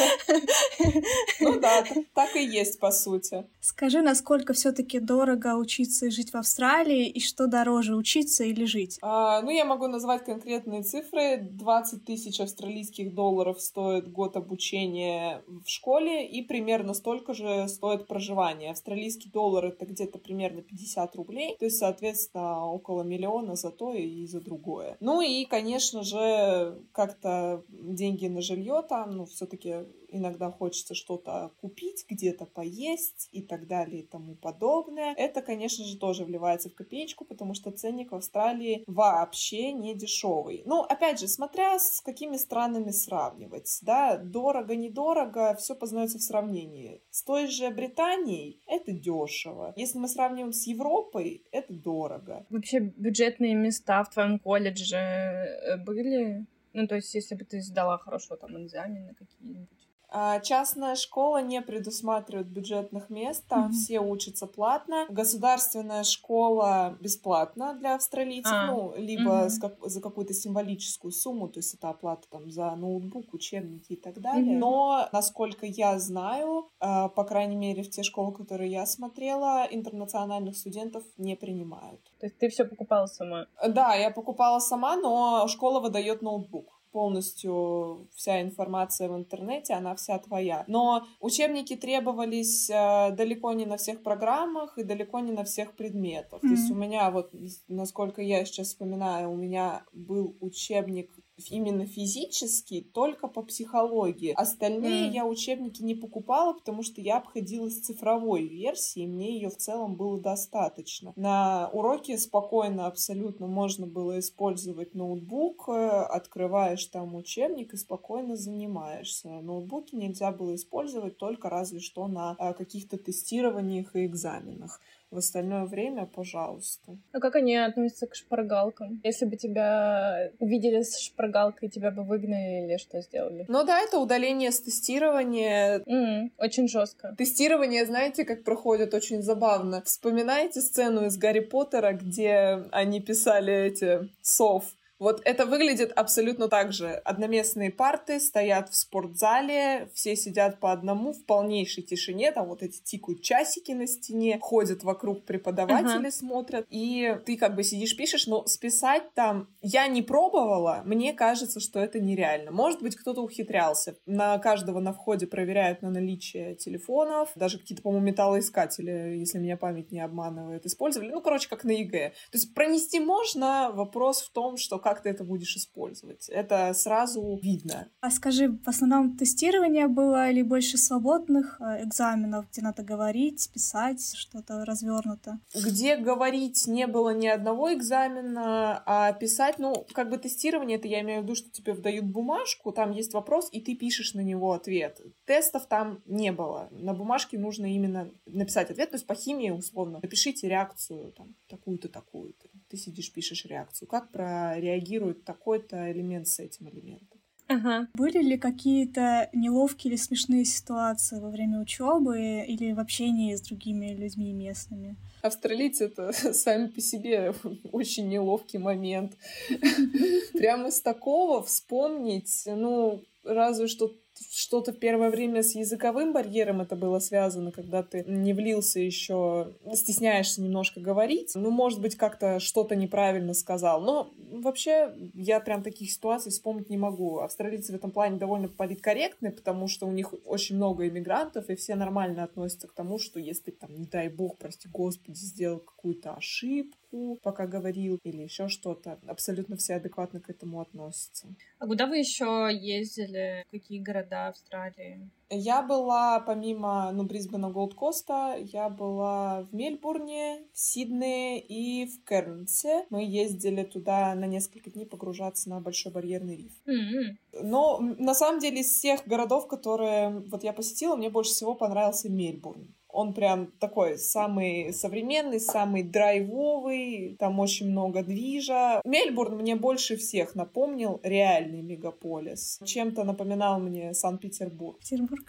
Ну 1.39 1.59
да, 1.59 1.83
так 2.13 2.35
и 2.35 2.43
есть, 2.43 2.79
по 2.79 2.91
сути. 2.91 3.45
Скажи, 3.59 4.01
насколько 4.01 4.53
все 4.53 4.71
таки 4.71 4.99
дорого 4.99 5.55
учиться 5.57 6.07
и 6.07 6.09
жить 6.09 6.33
в 6.33 6.37
Австралии, 6.37 7.07
и 7.07 7.19
что 7.19 7.47
дороже, 7.47 7.95
учиться 7.95 8.43
или 8.43 8.65
жить? 8.65 8.97
А, 9.01 9.41
ну, 9.41 9.51
я 9.51 9.65
могу 9.65 9.87
назвать 9.87 10.25
конкретные 10.25 10.81
цифры. 10.81 11.37
20 11.37 12.05
тысяч 12.05 12.39
австралийских 12.39 13.13
долларов 13.13 13.50
стоит 13.59 14.11
год 14.11 14.37
обучения 14.37 15.43
в 15.47 15.67
школе, 15.67 16.27
и 16.27 16.41
примерно 16.41 16.93
столько 16.93 17.33
же 17.33 17.67
стоит 17.67 18.07
проживание. 18.07 18.71
Австралийский 18.71 19.29
доллар— 19.29 19.65
это 19.67 19.85
где-то 19.85 20.19
примерно 20.19 20.61
50 20.61 21.15
рублей, 21.15 21.55
то 21.57 21.65
есть, 21.65 21.77
соответственно, 21.77 22.65
около 22.71 23.03
миллиона 23.03 23.55
за 23.55 23.71
то 23.71 23.93
и 23.93 24.25
за 24.25 24.41
другое. 24.41 24.97
Ну 24.99 25.21
и, 25.21 25.45
конечно 25.45 26.03
же, 26.03 26.81
как-то 26.91 27.63
деньги 27.69 28.27
на 28.27 28.41
жилье 28.41 28.83
там, 28.87 29.17
ну, 29.17 29.25
все-таки 29.25 29.85
иногда 30.11 30.51
хочется 30.51 30.93
что-то 30.93 31.51
купить, 31.61 32.05
где-то 32.09 32.45
поесть 32.45 33.29
и 33.31 33.41
так 33.41 33.67
далее 33.67 34.01
и 34.01 34.07
тому 34.07 34.35
подобное. 34.35 35.13
Это, 35.17 35.41
конечно 35.41 35.85
же, 35.85 35.97
тоже 35.97 36.25
вливается 36.25 36.69
в 36.69 36.75
копеечку, 36.75 37.25
потому 37.25 37.53
что 37.53 37.71
ценник 37.71 38.11
в 38.11 38.15
Австралии 38.15 38.83
вообще 38.87 39.71
не 39.71 39.95
дешевый. 39.95 40.63
Ну, 40.65 40.81
опять 40.81 41.19
же, 41.19 41.27
смотря 41.27 41.79
с 41.79 42.01
какими 42.01 42.37
странами 42.37 42.91
сравнивать, 42.91 43.79
да, 43.81 44.17
дорого-недорого, 44.17 45.55
все 45.55 45.75
познается 45.75 46.17
в 46.17 46.21
сравнении. 46.21 47.01
С 47.09 47.23
той 47.23 47.47
же 47.47 47.69
Британией 47.69 48.61
это 48.67 48.91
дешево. 48.91 49.73
Если 49.75 49.97
мы 49.97 50.07
сравниваем 50.07 50.53
с 50.53 50.67
Европой, 50.67 51.43
это 51.51 51.73
дорого. 51.73 52.45
Вообще 52.49 52.79
бюджетные 52.79 53.55
места 53.55 54.03
в 54.03 54.09
твоем 54.09 54.39
колледже 54.39 54.95
э, 54.97 55.77
были? 55.77 56.45
Ну, 56.73 56.87
то 56.87 56.95
есть, 56.95 57.13
если 57.13 57.35
бы 57.35 57.43
ты 57.43 57.61
сдала 57.61 57.97
хорошо 57.97 58.35
там 58.35 58.61
экзамены 58.63 59.13
какие-нибудь. 59.13 59.80
А, 60.13 60.41
частная 60.41 60.95
школа 60.95 61.41
не 61.41 61.61
предусматривает 61.61 62.47
бюджетных 62.47 63.09
мест, 63.09 63.45
там 63.47 63.69
mm-hmm. 63.69 63.71
все 63.71 63.99
учатся 64.01 64.45
платно. 64.45 65.05
Государственная 65.09 66.03
школа 66.03 66.97
бесплатна 66.99 67.73
для 67.75 67.95
австралийцев, 67.95 68.51
а, 68.53 68.67
ну, 68.67 68.93
либо 68.97 69.45
mm-hmm. 69.45 69.59
как, 69.61 69.77
за 69.89 70.01
какую-то 70.01 70.33
символическую 70.33 71.11
сумму, 71.11 71.47
то 71.47 71.59
есть 71.59 71.73
это 71.75 71.89
оплата 71.89 72.27
там 72.29 72.51
за 72.51 72.75
ноутбук, 72.75 73.33
учебники 73.33 73.93
и 73.93 73.95
так 73.95 74.19
далее. 74.19 74.55
Mm-hmm. 74.55 74.59
Но, 74.59 75.07
насколько 75.13 75.65
я 75.65 75.97
знаю, 75.97 76.69
э, 76.81 77.09
по 77.15 77.23
крайней 77.23 77.55
мере, 77.55 77.81
в 77.81 77.89
те 77.89 78.03
школы, 78.03 78.33
которые 78.33 78.69
я 78.69 78.85
смотрела, 78.85 79.65
интернациональных 79.71 80.57
студентов 80.57 81.03
не 81.17 81.37
принимают. 81.37 82.01
То 82.19 82.25
есть 82.25 82.37
ты 82.37 82.49
все 82.49 82.65
покупала 82.65 83.05
сама? 83.05 83.47
Да, 83.65 83.95
я 83.95 84.11
покупала 84.11 84.59
сама, 84.59 84.97
но 84.97 85.47
школа 85.47 85.79
выдает 85.79 86.21
ноутбук 86.21 86.80
полностью 86.91 88.07
вся 88.13 88.41
информация 88.41 89.09
в 89.09 89.15
интернете, 89.15 89.73
она 89.73 89.95
вся 89.95 90.19
твоя. 90.19 90.63
Но 90.67 91.05
учебники 91.19 91.75
требовались 91.75 92.69
э, 92.69 93.11
далеко 93.11 93.53
не 93.53 93.65
на 93.65 93.77
всех 93.77 94.03
программах 94.03 94.77
и 94.77 94.83
далеко 94.83 95.19
не 95.19 95.31
на 95.31 95.43
всех 95.43 95.73
предметах. 95.73 96.43
Mm-hmm. 96.43 96.47
То 96.47 96.47
есть 96.47 96.71
у 96.71 96.75
меня 96.75 97.09
вот, 97.11 97.31
насколько 97.67 98.21
я 98.21 98.45
сейчас 98.45 98.67
вспоминаю, 98.67 99.31
у 99.31 99.35
меня 99.35 99.83
был 99.93 100.35
учебник 100.39 101.11
именно 101.49 101.85
физически, 101.85 102.81
только 102.93 103.27
по 103.27 103.41
психологии. 103.41 104.33
Остальные 104.35 105.09
mm. 105.09 105.13
я 105.13 105.25
учебники 105.25 105.81
не 105.81 105.95
покупала, 105.95 106.53
потому 106.53 106.83
что 106.83 106.99
я 107.01 107.17
обходилась 107.17 107.79
цифровой 107.79 108.47
версией, 108.47 109.07
мне 109.07 109.33
ее 109.33 109.49
в 109.49 109.57
целом 109.57 109.95
было 109.95 110.19
достаточно. 110.19 111.13
На 111.15 111.69
уроке 111.73 112.17
спокойно 112.17 112.87
абсолютно 112.87 113.47
можно 113.47 113.87
было 113.87 114.19
использовать 114.19 114.93
ноутбук, 114.93 115.69
э, 115.69 115.71
открываешь 115.71 116.85
там 116.85 117.15
учебник 117.15 117.73
и 117.73 117.77
спокойно 117.77 118.35
занимаешься. 118.35 119.29
Ноутбуки 119.29 119.95
нельзя 119.95 120.31
было 120.31 120.55
использовать 120.55 121.17
только 121.17 121.49
разве 121.49 121.79
что 121.79 122.07
на 122.07 122.35
э, 122.37 122.53
каких-то 122.53 122.97
тестированиях 122.97 123.95
и 123.95 124.05
экзаменах. 124.05 124.81
В 125.11 125.17
остальное 125.17 125.65
время, 125.65 126.05
пожалуйста. 126.05 126.97
А 127.11 127.19
как 127.19 127.35
они 127.35 127.57
относятся 127.57 128.07
к 128.07 128.15
шпаргалкам? 128.15 129.01
Если 129.03 129.25
бы 129.25 129.35
тебя 129.35 130.31
увидели 130.39 130.83
с 130.83 130.97
шпаргалкой, 130.99 131.69
тебя 131.69 131.91
бы 131.91 132.03
выгнали 132.03 132.65
или 132.65 132.77
что 132.77 133.01
сделали? 133.01 133.45
Ну 133.49 133.65
да, 133.65 133.81
это 133.81 133.99
удаление 133.99 134.51
с 134.51 134.61
тестирования. 134.61 135.79
Mm, 135.79 136.31
очень 136.37 136.69
жестко. 136.69 137.13
Тестирование, 137.17 137.85
знаете, 137.85 138.23
как 138.23 138.45
проходит 138.45 138.93
очень 138.93 139.21
забавно. 139.21 139.81
Вспоминаете 139.83 140.61
сцену 140.61 141.05
из 141.05 141.17
Гарри 141.17 141.41
Поттера, 141.41 141.91
где 141.91 142.63
они 142.71 143.01
писали 143.01 143.53
эти 143.53 144.09
сов 144.21 144.63
вот 145.01 145.19
это 145.25 145.47
выглядит 145.47 145.91
абсолютно 145.95 146.47
так 146.47 146.71
же. 146.71 146.89
Одноместные 146.89 147.71
парты 147.71 148.19
стоят 148.19 148.69
в 148.69 148.75
спортзале, 148.75 149.89
все 149.95 150.15
сидят 150.15 150.59
по 150.59 150.71
одному 150.71 151.11
в 151.11 151.25
полнейшей 151.25 151.81
тишине, 151.81 152.31
там 152.31 152.47
вот 152.47 152.61
эти 152.61 152.79
тикают 152.83 153.23
часики 153.23 153.71
на 153.71 153.87
стене, 153.87 154.37
ходят 154.39 154.83
вокруг 154.83 155.25
преподаватели, 155.25 156.07
uh-huh. 156.07 156.11
смотрят, 156.11 156.67
и 156.69 157.17
ты 157.25 157.35
как 157.35 157.55
бы 157.55 157.63
сидишь, 157.63 157.97
пишешь, 157.97 158.27
но 158.27 158.45
списать 158.45 159.11
там 159.15 159.49
я 159.63 159.87
не 159.87 160.03
пробовала, 160.03 160.83
мне 160.85 161.13
кажется, 161.13 161.59
что 161.59 161.79
это 161.79 161.99
нереально. 161.99 162.51
Может 162.51 162.83
быть, 162.83 162.95
кто-то 162.95 163.23
ухитрялся. 163.23 163.95
На 164.05 164.37
каждого 164.37 164.79
на 164.81 164.93
входе 164.93 165.25
проверяют 165.25 165.81
на 165.81 165.89
наличие 165.89 166.53
телефонов, 166.53 167.31
даже 167.35 167.57
какие-то, 167.57 167.81
по-моему, 167.81 168.05
металлоискатели, 168.05 169.17
если 169.17 169.39
меня 169.39 169.57
память 169.57 169.91
не 169.91 169.99
обманывает, 169.99 170.67
использовали. 170.67 171.09
Ну, 171.09 171.21
короче, 171.21 171.49
как 171.49 171.63
на 171.63 171.71
ЕГЭ. 171.71 172.09
То 172.31 172.37
есть 172.37 172.53
пронести 172.53 172.99
можно, 172.99 173.71
вопрос 173.73 174.21
в 174.21 174.31
том, 174.31 174.57
что 174.57 174.77
как 174.77 174.90
как 174.91 175.03
ты 175.03 175.09
это 175.09 175.23
будешь 175.23 175.55
использовать. 175.55 176.27
Это 176.27 176.73
сразу 176.73 177.39
видно. 177.41 177.87
А 178.01 178.11
скажи, 178.11 178.49
в 178.49 178.67
основном 178.67 179.15
тестирование 179.15 179.87
было 179.87 180.29
или 180.29 180.41
больше 180.41 180.77
свободных 180.77 181.59
э, 181.61 181.83
экзаменов, 181.85 182.45
где 182.51 182.61
надо 182.61 182.83
говорить, 182.83 183.49
писать, 183.53 184.13
что-то 184.15 184.65
развернуто? 184.65 185.39
Где 185.55 185.95
говорить 185.95 186.67
не 186.67 186.87
было 186.87 187.13
ни 187.13 187.27
одного 187.27 187.73
экзамена, 187.73 188.83
а 188.85 189.13
писать, 189.13 189.59
ну, 189.59 189.85
как 189.93 190.09
бы 190.09 190.17
тестирование, 190.17 190.77
это 190.77 190.89
я 190.89 191.01
имею 191.01 191.21
в 191.21 191.23
виду, 191.23 191.35
что 191.35 191.49
тебе 191.49 191.73
выдают 191.73 192.05
бумажку, 192.05 192.73
там 192.73 192.91
есть 192.91 193.13
вопрос, 193.13 193.47
и 193.53 193.61
ты 193.61 193.75
пишешь 193.75 194.13
на 194.13 194.21
него 194.21 194.51
ответ. 194.51 194.99
Тестов 195.25 195.67
там 195.67 196.01
не 196.05 196.33
было. 196.33 196.67
На 196.71 196.93
бумажке 196.93 197.39
нужно 197.39 197.73
именно 197.73 198.11
написать 198.25 198.69
ответ, 198.71 198.89
то 198.89 198.95
есть 198.95 199.07
по 199.07 199.15
химии 199.15 199.51
условно. 199.51 199.99
Напишите 200.01 200.49
реакцию 200.49 201.13
там 201.13 201.35
такую-то, 201.47 201.87
такую-то 201.87 202.47
ты 202.71 202.77
сидишь, 202.77 203.11
пишешь 203.11 203.45
реакцию. 203.45 203.87
Как 203.89 204.11
прореагирует 204.11 205.25
такой-то 205.25 205.91
элемент 205.91 206.27
с 206.27 206.39
этим 206.39 206.69
элементом? 206.69 207.19
Ага. 207.47 207.89
Были 207.95 208.19
ли 208.19 208.37
какие-то 208.37 209.29
неловкие 209.33 209.91
или 209.91 209.97
смешные 209.97 210.45
ситуации 210.45 211.19
во 211.19 211.29
время 211.29 211.59
учебы 211.59 212.45
или 212.47 212.71
в 212.71 212.79
общении 212.79 213.35
с 213.35 213.41
другими 213.41 213.93
людьми 213.93 214.31
местными? 214.31 214.95
Австралийцы 215.21 215.85
это 215.85 216.13
сами 216.33 216.67
по 216.67 216.79
себе 216.79 217.33
очень 217.73 218.07
неловкий 218.07 218.57
момент. 218.57 219.17
Прямо 220.33 220.71
с 220.71 220.81
такого 220.81 221.43
вспомнить, 221.43 222.43
ну, 222.45 223.03
разве 223.25 223.67
что 223.67 223.93
что-то 224.29 224.73
в 224.73 224.79
первое 224.79 225.09
время 225.09 225.43
с 225.43 225.55
языковым 225.55 226.13
барьером 226.13 226.61
это 226.61 226.75
было 226.75 226.99
связано, 226.99 227.51
когда 227.51 227.83
ты 227.83 228.03
не 228.07 228.33
влился 228.33 228.79
еще, 228.79 229.53
стесняешься 229.73 230.41
немножко 230.41 230.79
говорить. 230.79 231.31
Ну, 231.35 231.49
может 231.51 231.81
быть, 231.81 231.95
как-то 231.95 232.39
что-то 232.39 232.75
неправильно 232.75 233.33
сказал. 233.33 233.81
Но 233.81 234.11
вообще 234.31 234.93
я 235.13 235.39
прям 235.39 235.63
таких 235.63 235.91
ситуаций 235.91 236.31
вспомнить 236.31 236.69
не 236.69 236.77
могу. 236.77 237.19
Австралийцы 237.19 237.71
в 237.71 237.75
этом 237.75 237.91
плане 237.91 238.17
довольно 238.17 238.47
политкорректны, 238.47 239.31
потому 239.31 239.67
что 239.67 239.87
у 239.87 239.91
них 239.91 240.13
очень 240.25 240.55
много 240.55 240.87
иммигрантов, 240.87 241.49
и 241.49 241.55
все 241.55 241.75
нормально 241.75 242.23
относятся 242.23 242.67
к 242.67 242.73
тому, 242.73 242.99
что 242.99 243.19
если 243.19 243.51
там, 243.51 243.75
не 243.75 243.85
дай 243.85 244.09
бог, 244.09 244.37
прости 244.37 244.67
господи, 244.67 245.17
сделал 245.17 245.59
какую-то 245.59 246.13
ошибку, 246.13 246.80
пока 247.23 247.47
говорил, 247.47 247.99
или 248.03 248.23
еще 248.23 248.47
что-то. 248.47 248.99
Абсолютно 249.07 249.55
все 249.55 249.75
адекватно 249.75 250.19
к 250.19 250.29
этому 250.29 250.61
относятся. 250.61 251.27
А 251.59 251.67
куда 251.67 251.87
вы 251.87 251.97
еще 251.97 252.49
ездили? 252.51 253.45
Какие 253.51 253.79
города 253.79 254.27
Австралии? 254.27 255.09
Я 255.33 255.61
была, 255.61 256.19
помимо, 256.19 256.91
ну, 256.91 257.03
Брисбена, 257.03 257.49
Голд-Коста, 257.49 258.35
я 258.37 258.67
была 258.67 259.43
в 259.43 259.53
Мельбурне, 259.53 260.45
в 260.53 260.59
Сиднее 260.59 261.39
и 261.39 261.85
в 261.85 262.03
Кернсе. 262.03 262.85
Мы 262.89 263.05
ездили 263.05 263.63
туда 263.63 264.13
на 264.15 264.25
несколько 264.25 264.69
дней 264.69 264.85
погружаться 264.85 265.49
на 265.49 265.61
Большой 265.61 265.93
барьерный 265.93 266.35
риф. 266.35 266.51
Mm-hmm. 266.67 267.43
Но, 267.43 267.79
на 267.79 268.13
самом 268.13 268.39
деле, 268.41 268.59
из 268.59 268.71
всех 268.71 269.07
городов, 269.07 269.47
которые 269.47 270.19
вот 270.29 270.43
я 270.43 270.51
посетила, 270.51 270.97
мне 270.97 271.09
больше 271.09 271.31
всего 271.31 271.55
понравился 271.55 272.09
Мельбурн 272.09 272.75
Он 272.93 273.13
прям 273.13 273.51
такой 273.59 273.97
самый 273.97 274.73
современный, 274.73 275.39
самый 275.39 275.83
драйвовый, 275.83 277.15
там 277.19 277.39
очень 277.39 277.71
много 277.71 278.03
движа. 278.03 278.81
Мельбурн 278.85 279.37
мне 279.37 279.55
больше 279.55 279.95
всех 279.97 280.35
напомнил 280.35 280.99
реальный 281.03 281.61
мегаполис. 281.61 282.59
Чем-то 282.63 283.03
напоминал 283.03 283.59
мне 283.59 283.93
Санкт-Петербург. 283.93 284.79
Петербург. 284.79 285.23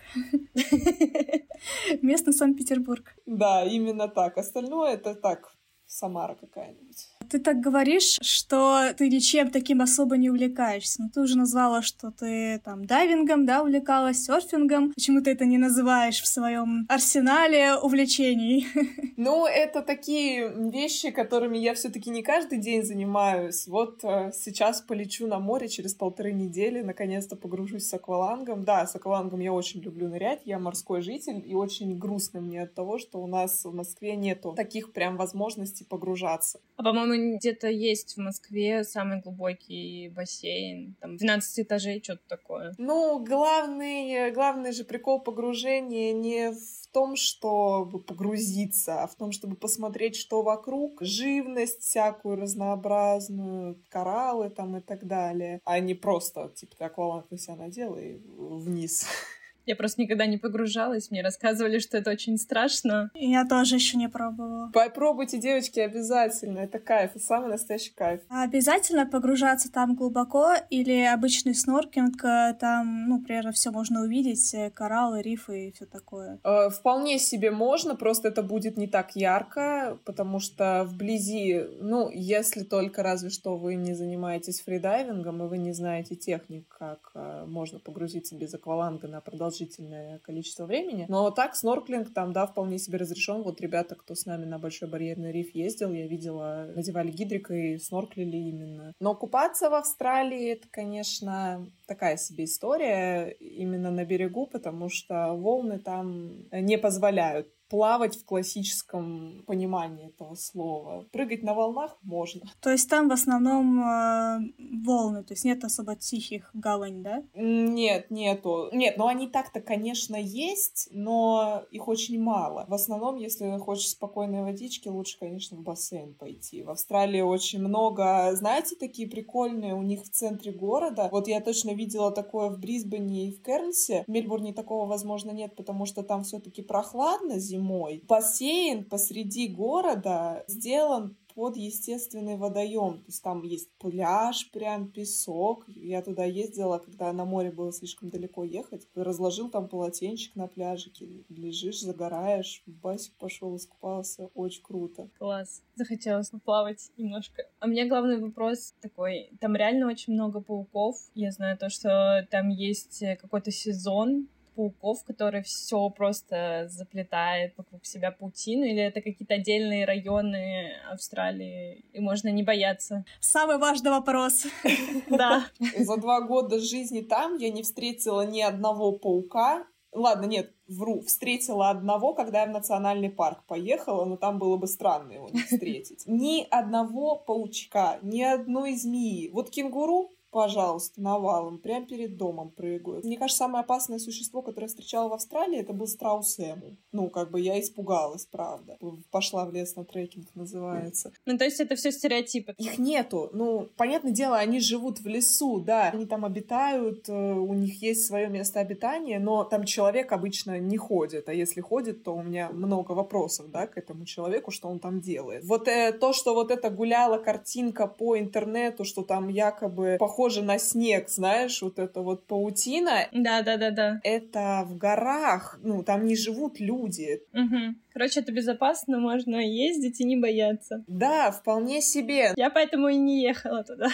Местный 2.02 2.32
Санкт-Петербург. 2.32 3.14
Да, 3.26 3.64
именно 3.64 4.08
так. 4.08 4.38
Остальное 4.38 4.94
это 4.94 5.14
так, 5.14 5.52
Самара 5.86 6.34
какая-нибудь. 6.34 7.08
Ты 7.32 7.38
так 7.38 7.60
говоришь, 7.60 8.18
что 8.20 8.92
ты 8.98 9.08
ничем 9.08 9.50
таким 9.50 9.80
особо 9.80 10.18
не 10.18 10.28
увлекаешься. 10.28 11.00
Но 11.00 11.06
ну, 11.06 11.10
ты 11.14 11.20
уже 11.22 11.38
назвала, 11.38 11.80
что 11.80 12.10
ты 12.10 12.60
там 12.62 12.84
дайвингом, 12.84 13.46
да, 13.46 13.62
увлекалась, 13.62 14.22
серфингом. 14.22 14.92
Почему 14.92 15.22
ты 15.22 15.30
это 15.30 15.46
не 15.46 15.56
называешь 15.56 16.20
в 16.20 16.26
своем 16.26 16.84
арсенале 16.90 17.76
увлечений? 17.76 18.66
Ну, 19.16 19.46
это 19.46 19.82
такие 19.82 20.52
вещи, 20.72 21.10
которыми 21.10 21.56
я 21.56 21.74
все-таки 21.74 22.10
не 22.10 22.22
каждый 22.22 22.58
день 22.58 22.82
занимаюсь. 22.82 23.68
Вот 23.68 24.02
э, 24.02 24.32
сейчас 24.34 24.80
полечу 24.80 25.28
на 25.28 25.38
море 25.38 25.68
через 25.68 25.94
полторы 25.94 26.32
недели, 26.32 26.82
наконец-то 26.82 27.36
погружусь 27.36 27.86
с 27.86 27.94
аквалангом. 27.94 28.64
Да, 28.64 28.84
с 28.84 28.96
аквалангом 28.96 29.38
я 29.38 29.52
очень 29.52 29.80
люблю 29.80 30.08
нырять, 30.08 30.40
я 30.44 30.58
морской 30.58 31.02
житель, 31.02 31.40
и 31.46 31.54
очень 31.54 31.96
грустно 31.96 32.40
мне 32.40 32.62
от 32.62 32.74
того, 32.74 32.98
что 32.98 33.22
у 33.22 33.28
нас 33.28 33.64
в 33.64 33.72
Москве 33.72 34.16
нету 34.16 34.54
таких 34.56 34.92
прям 34.92 35.16
возможностей 35.16 35.84
погружаться. 35.84 36.58
А, 36.76 36.82
по-моему, 36.82 37.21
где-то 37.30 37.68
есть 37.68 38.16
в 38.16 38.20
Москве 38.20 38.84
самый 38.84 39.20
глубокий 39.20 40.08
бассейн, 40.08 40.96
там 41.00 41.16
12 41.16 41.60
этажей, 41.60 42.02
что-то 42.02 42.22
такое. 42.28 42.74
Ну, 42.78 43.24
главный, 43.24 44.30
главный 44.32 44.72
же 44.72 44.84
прикол 44.84 45.20
погружения 45.20 46.12
не 46.12 46.52
в 46.52 46.86
том, 46.92 47.16
чтобы 47.16 47.98
погрузиться, 48.00 49.02
а 49.02 49.06
в 49.06 49.14
том, 49.14 49.32
чтобы 49.32 49.56
посмотреть, 49.56 50.16
что 50.16 50.42
вокруг, 50.42 51.00
живность 51.00 51.80
всякую 51.80 52.36
разнообразную, 52.36 53.82
кораллы 53.88 54.50
там 54.50 54.76
и 54.76 54.80
так 54.80 55.06
далее, 55.06 55.60
а 55.64 55.80
не 55.80 55.94
просто, 55.94 56.50
типа, 56.54 56.86
акваланг 56.86 57.30
на 57.30 57.38
себя 57.38 57.56
надел 57.56 57.96
и 57.96 58.18
вниз. 58.36 59.06
Я 59.66 59.76
просто 59.76 60.02
никогда 60.02 60.26
не 60.26 60.38
погружалась. 60.38 61.10
Мне 61.10 61.22
рассказывали, 61.22 61.78
что 61.78 61.98
это 61.98 62.10
очень 62.10 62.36
страшно. 62.38 63.10
Я 63.14 63.46
тоже 63.46 63.76
еще 63.76 63.96
не 63.96 64.08
пробовала. 64.08 64.70
Попробуйте, 64.72 65.38
девочки, 65.38 65.78
обязательно. 65.78 66.58
Это 66.58 66.78
кайф, 66.78 67.12
это 67.14 67.24
самый 67.24 67.50
настоящий 67.50 67.92
кайф. 67.94 68.20
А 68.28 68.42
обязательно 68.42 69.06
погружаться 69.06 69.70
там 69.70 69.94
глубоко 69.94 70.54
или 70.70 71.04
обычный 71.04 71.54
сноркинг, 71.54 72.24
э, 72.24 72.54
там, 72.58 73.08
ну, 73.08 73.22
примерно 73.22 73.52
все 73.52 73.70
можно 73.70 74.02
увидеть, 74.02 74.52
э, 74.54 74.70
кораллы, 74.70 75.22
рифы 75.22 75.68
и 75.68 75.72
все 75.72 75.86
такое? 75.86 76.40
Э, 76.44 76.70
вполне 76.70 77.18
себе 77.18 77.50
можно, 77.50 77.94
просто 77.94 78.28
это 78.28 78.42
будет 78.42 78.76
не 78.76 78.88
так 78.88 79.14
ярко, 79.14 79.98
потому 80.04 80.40
что 80.40 80.84
вблизи, 80.88 81.62
ну, 81.80 82.10
если 82.12 82.64
только 82.64 83.02
разве 83.02 83.30
что 83.30 83.56
вы 83.56 83.76
не 83.76 83.94
занимаетесь 83.94 84.60
фридайвингом 84.60 85.44
и 85.44 85.48
вы 85.48 85.58
не 85.58 85.72
знаете 85.72 86.16
техник, 86.16 86.66
как 86.68 87.12
э, 87.14 87.44
можно 87.46 87.78
погрузиться 87.78 88.34
без 88.34 88.52
акваланга 88.54 89.06
на 89.08 89.20
продолжение 89.20 89.51
продолжительное 89.52 90.18
количество 90.20 90.66
времени. 90.66 91.06
Но 91.08 91.30
так, 91.30 91.54
снорклинг 91.54 92.12
там, 92.12 92.32
да, 92.32 92.46
вполне 92.46 92.78
себе 92.78 92.98
разрешен. 92.98 93.42
Вот 93.42 93.60
ребята, 93.60 93.94
кто 93.94 94.14
с 94.14 94.26
нами 94.26 94.44
на 94.44 94.58
Большой 94.58 94.88
барьерный 94.88 95.32
риф 95.32 95.54
ездил, 95.54 95.92
я 95.92 96.06
видела, 96.06 96.72
надевали 96.74 97.10
гидрик 97.10 97.50
и 97.50 97.78
снорклили 97.78 98.36
именно. 98.36 98.92
Но 99.00 99.14
купаться 99.14 99.70
в 99.70 99.74
Австралии, 99.74 100.52
это, 100.52 100.68
конечно, 100.70 101.66
такая 101.86 102.16
себе 102.16 102.44
история 102.44 103.30
именно 103.40 103.90
на 103.90 104.04
берегу, 104.04 104.46
потому 104.46 104.88
что 104.88 105.34
волны 105.34 105.78
там 105.78 106.48
не 106.50 106.78
позволяют 106.78 107.48
плавать 107.72 108.18
в 108.18 108.26
классическом 108.26 109.44
понимании 109.46 110.08
этого 110.08 110.34
слова. 110.34 111.06
Прыгать 111.10 111.42
на 111.42 111.54
волнах 111.54 111.96
можно. 112.02 112.42
То 112.60 112.70
есть 112.70 112.90
там 112.90 113.08
в 113.08 113.12
основном 113.12 113.80
э, 113.80 114.40
волны, 114.84 115.24
то 115.24 115.32
есть 115.32 115.46
нет 115.46 115.64
особо 115.64 115.96
тихих 115.96 116.50
гавань, 116.52 117.02
да? 117.02 117.22
Нет, 117.34 118.10
нету. 118.10 118.68
Нет, 118.74 118.98
ну 118.98 119.06
они 119.06 119.26
так-то, 119.26 119.62
конечно, 119.62 120.16
есть, 120.16 120.88
но 120.90 121.62
их 121.70 121.88
очень 121.88 122.22
мало. 122.22 122.66
В 122.68 122.74
основном, 122.74 123.16
если 123.16 123.56
хочешь 123.56 123.88
спокойной 123.88 124.42
водички, 124.42 124.88
лучше, 124.88 125.18
конечно, 125.18 125.56
в 125.56 125.62
бассейн 125.62 126.12
пойти. 126.12 126.62
В 126.62 126.68
Австралии 126.68 127.22
очень 127.22 127.60
много, 127.60 128.32
знаете, 128.34 128.76
такие 128.76 129.08
прикольные 129.08 129.74
у 129.74 129.80
них 129.80 130.02
в 130.02 130.10
центре 130.10 130.52
города. 130.52 131.08
Вот 131.10 131.26
я 131.26 131.40
точно 131.40 131.70
видела 131.70 132.10
такое 132.10 132.50
в 132.50 132.58
Брисбене 132.58 133.28
и 133.28 133.32
в 133.32 133.40
Кернсе. 133.40 134.04
В 134.06 134.10
Мельбурне 134.10 134.52
такого, 134.52 134.86
возможно, 134.86 135.30
нет, 135.30 135.56
потому 135.56 135.86
что 135.86 136.02
там 136.02 136.22
все-таки 136.22 136.60
прохладно 136.60 137.38
зимой, 137.38 137.61
зимой. 137.62 138.02
Бассейн 138.08 138.84
посреди 138.84 139.48
города 139.48 140.44
сделан 140.48 141.16
под 141.34 141.56
естественный 141.56 142.36
водоем. 142.36 142.98
То 142.98 143.04
есть 143.06 143.22
там 143.22 143.42
есть 143.42 143.70
пляж, 143.78 144.50
прям 144.50 144.90
песок. 144.90 145.64
Я 145.66 146.02
туда 146.02 146.24
ездила, 146.24 146.76
когда 146.76 147.10
на 147.14 147.24
море 147.24 147.50
было 147.50 147.72
слишком 147.72 148.10
далеко 148.10 148.44
ехать. 148.44 148.86
Разложил 148.94 149.48
там 149.48 149.66
полотенчик 149.66 150.36
на 150.36 150.46
пляжике, 150.46 151.24
лежишь, 151.30 151.80
загораешь, 151.80 152.62
в 152.66 152.70
басик 152.70 153.14
пошел, 153.16 153.56
искупался. 153.56 154.28
Очень 154.34 154.62
круто. 154.62 155.08
Класс. 155.18 155.62
Захотелось 155.74 156.30
плавать 156.44 156.90
немножко. 156.98 157.44
А 157.60 157.66
у 157.66 157.70
меня 157.70 157.88
главный 157.88 158.18
вопрос 158.20 158.74
такой. 158.82 159.30
Там 159.40 159.56
реально 159.56 159.86
очень 159.88 160.12
много 160.12 160.42
пауков. 160.42 160.96
Я 161.14 161.30
знаю 161.30 161.56
то, 161.56 161.70
что 161.70 162.26
там 162.30 162.50
есть 162.50 163.02
какой-то 163.22 163.50
сезон, 163.50 164.28
пауков, 164.54 165.04
который 165.04 165.42
все 165.42 165.90
просто 165.90 166.66
заплетает 166.68 167.54
вокруг 167.56 167.84
себя 167.84 168.10
паутину, 168.10 168.64
или 168.64 168.82
это 168.82 169.00
какие-то 169.00 169.34
отдельные 169.34 169.84
районы 169.84 170.72
Австралии, 170.90 171.84
и 171.92 172.00
можно 172.00 172.28
не 172.28 172.42
бояться? 172.42 173.04
Самый 173.20 173.58
важный 173.58 173.90
вопрос. 173.90 174.46
Да. 175.08 175.44
За 175.76 175.96
два 175.98 176.22
года 176.22 176.58
жизни 176.58 177.00
там 177.00 177.36
я 177.36 177.50
не 177.50 177.62
встретила 177.62 178.24
ни 178.26 178.40
одного 178.40 178.92
паука, 178.92 179.66
Ладно, 179.94 180.24
нет, 180.24 180.54
вру, 180.68 181.02
встретила 181.02 181.68
одного, 181.68 182.14
когда 182.14 182.40
я 182.40 182.46
в 182.46 182.50
национальный 182.50 183.10
парк 183.10 183.44
поехала, 183.46 184.06
но 184.06 184.16
там 184.16 184.38
было 184.38 184.56
бы 184.56 184.66
странно 184.66 185.12
его 185.12 185.28
не 185.28 185.42
встретить. 185.42 186.04
Ни 186.06 186.46
одного 186.50 187.16
паучка, 187.16 187.98
ни 188.00 188.22
одной 188.22 188.74
змеи. 188.74 189.28
Вот 189.34 189.50
кенгуру 189.50 190.10
пожалуйста, 190.32 191.00
навалом, 191.00 191.58
прямо 191.58 191.86
перед 191.86 192.16
домом 192.16 192.50
прыгают. 192.50 193.04
Мне 193.04 193.18
кажется, 193.18 193.44
самое 193.44 193.62
опасное 193.62 193.98
существо, 193.98 194.40
которое 194.40 194.64
я 194.64 194.68
встречала 194.68 195.08
в 195.08 195.12
Австралии, 195.12 195.60
это 195.60 195.74
был 195.74 195.86
страус 195.86 196.38
Эму. 196.38 196.76
Ну, 196.90 197.10
как 197.10 197.30
бы 197.30 197.38
я 197.38 197.60
испугалась, 197.60 198.24
правда. 198.24 198.78
Пошла 199.10 199.44
в 199.44 199.52
лес 199.52 199.76
на 199.76 199.84
трекинг, 199.84 200.26
называется. 200.34 201.12
Ну, 201.26 201.36
то 201.36 201.44
есть 201.44 201.60
это 201.60 201.76
все 201.76 201.92
стереотипы? 201.92 202.54
Их 202.56 202.78
нету. 202.78 203.28
Ну, 203.34 203.68
понятное 203.76 204.12
дело, 204.12 204.38
они 204.38 204.58
живут 204.58 205.00
в 205.00 205.06
лесу, 205.06 205.60
да. 205.60 205.90
Они 205.90 206.06
там 206.06 206.24
обитают, 206.24 207.08
э, 207.10 207.12
у 207.12 207.52
них 207.52 207.82
есть 207.82 208.06
свое 208.06 208.28
место 208.28 208.60
обитания, 208.60 209.18
но 209.18 209.44
там 209.44 209.64
человек 209.64 210.12
обычно 210.12 210.58
не 210.58 210.78
ходит. 210.78 211.28
А 211.28 211.34
если 211.34 211.60
ходит, 211.60 212.04
то 212.04 212.16
у 212.16 212.22
меня 212.22 212.48
много 212.50 212.92
вопросов, 212.92 213.50
да, 213.50 213.66
к 213.66 213.76
этому 213.76 214.06
человеку, 214.06 214.50
что 214.50 214.68
он 214.68 214.78
там 214.78 215.00
делает. 215.02 215.44
Вот 215.44 215.68
э, 215.68 215.92
то, 215.92 216.14
что 216.14 216.32
вот 216.32 216.50
эта 216.50 216.70
гуляла 216.70 217.18
картинка 217.18 217.86
по 217.86 218.18
интернету, 218.18 218.84
что 218.84 219.02
там 219.02 219.28
якобы 219.28 219.98
похоже 220.00 220.21
похоже 220.22 220.42
на 220.42 220.58
снег, 220.58 221.08
знаешь, 221.08 221.62
вот 221.62 221.80
эта 221.80 222.00
вот 222.00 222.28
паутина. 222.28 223.08
Да, 223.12 223.42
да, 223.42 223.56
да, 223.56 223.70
да. 223.72 224.00
Это 224.04 224.64
в 224.68 224.76
горах, 224.76 225.58
ну, 225.64 225.82
там 225.82 226.04
не 226.04 226.14
живут 226.14 226.60
люди. 226.60 227.22
Угу. 227.32 227.74
Короче, 227.92 228.20
это 228.20 228.30
безопасно, 228.30 229.00
можно 229.00 229.36
ездить 229.36 230.00
и 230.00 230.04
не 230.04 230.16
бояться. 230.16 230.84
Да, 230.86 231.32
вполне 231.32 231.80
себе. 231.80 232.34
Я 232.36 232.50
поэтому 232.50 232.88
и 232.88 232.96
не 232.96 233.20
ехала 233.20 233.64
туда. 233.64 233.88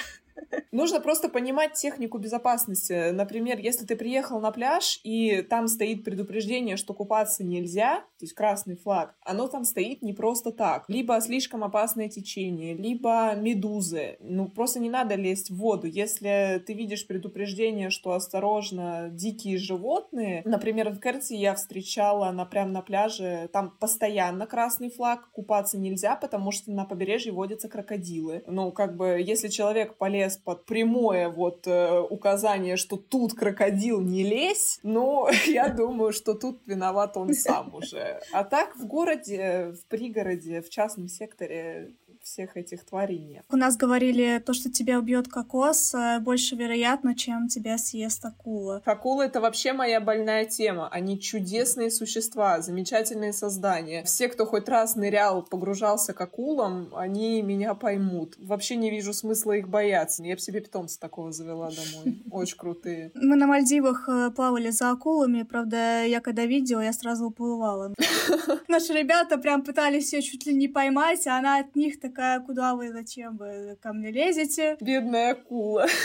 Нужно 0.72 1.01
просто 1.01 1.29
понимать 1.29 1.74
технику 1.74 2.18
безопасности. 2.18 3.11
Например, 3.11 3.59
если 3.59 3.87
ты 3.87 3.96
приехал 3.96 4.40
на 4.40 4.51
пляж, 4.53 5.01
и 5.03 5.42
там 5.42 5.66
стоит 5.68 6.05
предупреждение, 6.05 6.77
что 6.77 6.94
купаться 6.94 7.42
нельзя, 7.44 8.01
то 8.18 8.24
есть 8.24 8.35
красный 8.35 8.77
флаг, 8.77 9.14
оно 9.24 9.48
там 9.48 9.64
стоит 9.64 10.03
не 10.03 10.12
просто 10.12 10.53
так. 10.53 10.85
Либо 10.88 11.20
слишком 11.20 11.64
опасное 11.64 12.09
течение, 12.09 12.74
либо 12.74 13.35
медузы. 13.35 14.18
Ну, 14.20 14.48
просто 14.48 14.81
не 14.81 14.90
надо 14.90 15.14
лезть 15.14 15.51
в 15.51 15.57
воду. 15.57 15.87
Если 15.87 16.62
ты 16.66 16.74
видишь 16.74 17.07
предупреждение, 17.07 17.90
что 17.90 18.12
осторожно, 18.12 19.09
дикие 19.11 19.59
животные, 19.59 20.42
например, 20.44 20.90
в 20.90 21.01
Керти 21.01 21.35
я 21.35 21.55
встречала 21.55 22.31
на, 22.31 22.44
прям 22.44 22.72
на 22.72 22.83
пляже, 22.83 23.48
там 23.53 23.70
постоянно 23.81 24.46
красный 24.46 24.90
флаг, 24.90 25.31
купаться 25.33 25.79
нельзя, 25.79 26.16
потому 26.16 26.51
что 26.53 26.70
на 26.70 26.85
побережье 26.85 27.33
водятся 27.33 27.68
крокодилы. 27.68 28.42
Ну, 28.46 28.70
как 28.72 28.96
бы, 28.96 29.20
если 29.24 29.48
человек 29.48 29.96
полез 29.96 30.28
под 30.37 30.64
прямое 30.67 31.29
вот 31.29 31.67
э, 31.67 32.01
указание, 32.01 32.77
что 32.77 32.97
тут 32.97 33.35
крокодил 33.35 34.01
не 34.01 34.23
лезь, 34.23 34.79
но 34.83 35.31
я 35.47 35.69
думаю, 35.69 36.12
что 36.12 36.35
тут 36.35 36.61
виноват 36.67 37.17
он 37.17 37.33
сам 37.35 37.75
уже. 37.75 38.21
А 38.33 38.45
так 38.45 38.77
в 38.77 38.87
городе, 38.87 39.73
в 39.73 39.87
пригороде, 39.87 40.61
в 40.61 40.71
частном 40.71 41.09
секторе 41.09 41.95
всех 42.29 42.57
этих 42.57 42.85
тварей 42.85 43.19
нет. 43.19 43.45
У 43.51 43.57
нас 43.57 43.77
говорили, 43.77 44.43
то, 44.45 44.53
что 44.53 44.71
тебя 44.71 44.99
убьет 44.99 45.29
кокос, 45.29 45.95
э, 45.95 46.19
больше 46.21 46.57
вероятно, 46.57 47.14
чем 47.14 47.49
тебя 47.49 47.79
съест 47.79 48.25
акула. 48.25 48.83
Акула— 48.85 49.23
это 49.27 49.41
вообще 49.41 49.73
моя 49.73 50.01
больная 50.01 50.45
тема. 50.45 50.88
Они 50.88 51.19
чудесные 51.19 51.91
существа, 51.91 52.61
замечательные 52.61 53.33
создания. 53.33 54.05
Все, 54.05 54.29
кто 54.29 54.45
хоть 54.45 54.69
раз 54.69 54.95
нырял, 54.95 55.43
погружался 55.43 56.12
к 56.12 56.21
акулам, 56.21 56.91
они 56.95 57.41
меня 57.43 57.75
поймут. 57.75 58.35
Вообще 58.38 58.77
не 58.77 58.91
вижу 58.91 59.14
смысла 59.14 59.53
их 59.53 59.69
бояться. 59.69 60.23
Я 60.23 60.35
бы 60.35 60.41
себе 60.41 60.61
питомца 60.61 61.01
такого 61.01 61.33
завела 61.33 61.71
домой. 61.71 62.23
Очень 62.31 62.59
крутые. 62.59 63.11
Мы 63.14 63.37
на 63.37 63.47
Мальдивах 63.47 64.07
э, 64.09 64.31
плавали 64.31 64.71
за 64.71 64.91
акулами, 64.91 65.45
правда, 65.45 66.05
я 66.05 66.21
когда 66.21 66.45
видела, 66.45 66.83
я 66.83 66.93
сразу 66.93 67.27
уплывала. 67.27 67.95
Наши 68.69 68.93
ребята 68.93 69.38
прям 69.38 69.62
пытались 69.62 70.12
ее 70.12 70.21
чуть 70.21 70.45
ли 70.45 70.55
не 70.55 70.69
поймать, 70.69 71.27
а 71.27 71.38
она 71.38 71.59
от 71.61 71.75
них 71.75 71.99
такая, 72.18 72.40
куда 72.40 72.74
вы, 72.74 72.90
зачем 72.90 73.37
вы 73.37 73.78
ко 73.81 73.92
мне 73.92 74.11
лезете? 74.11 74.76
Бедная 74.81 75.33
акула. 75.33 75.87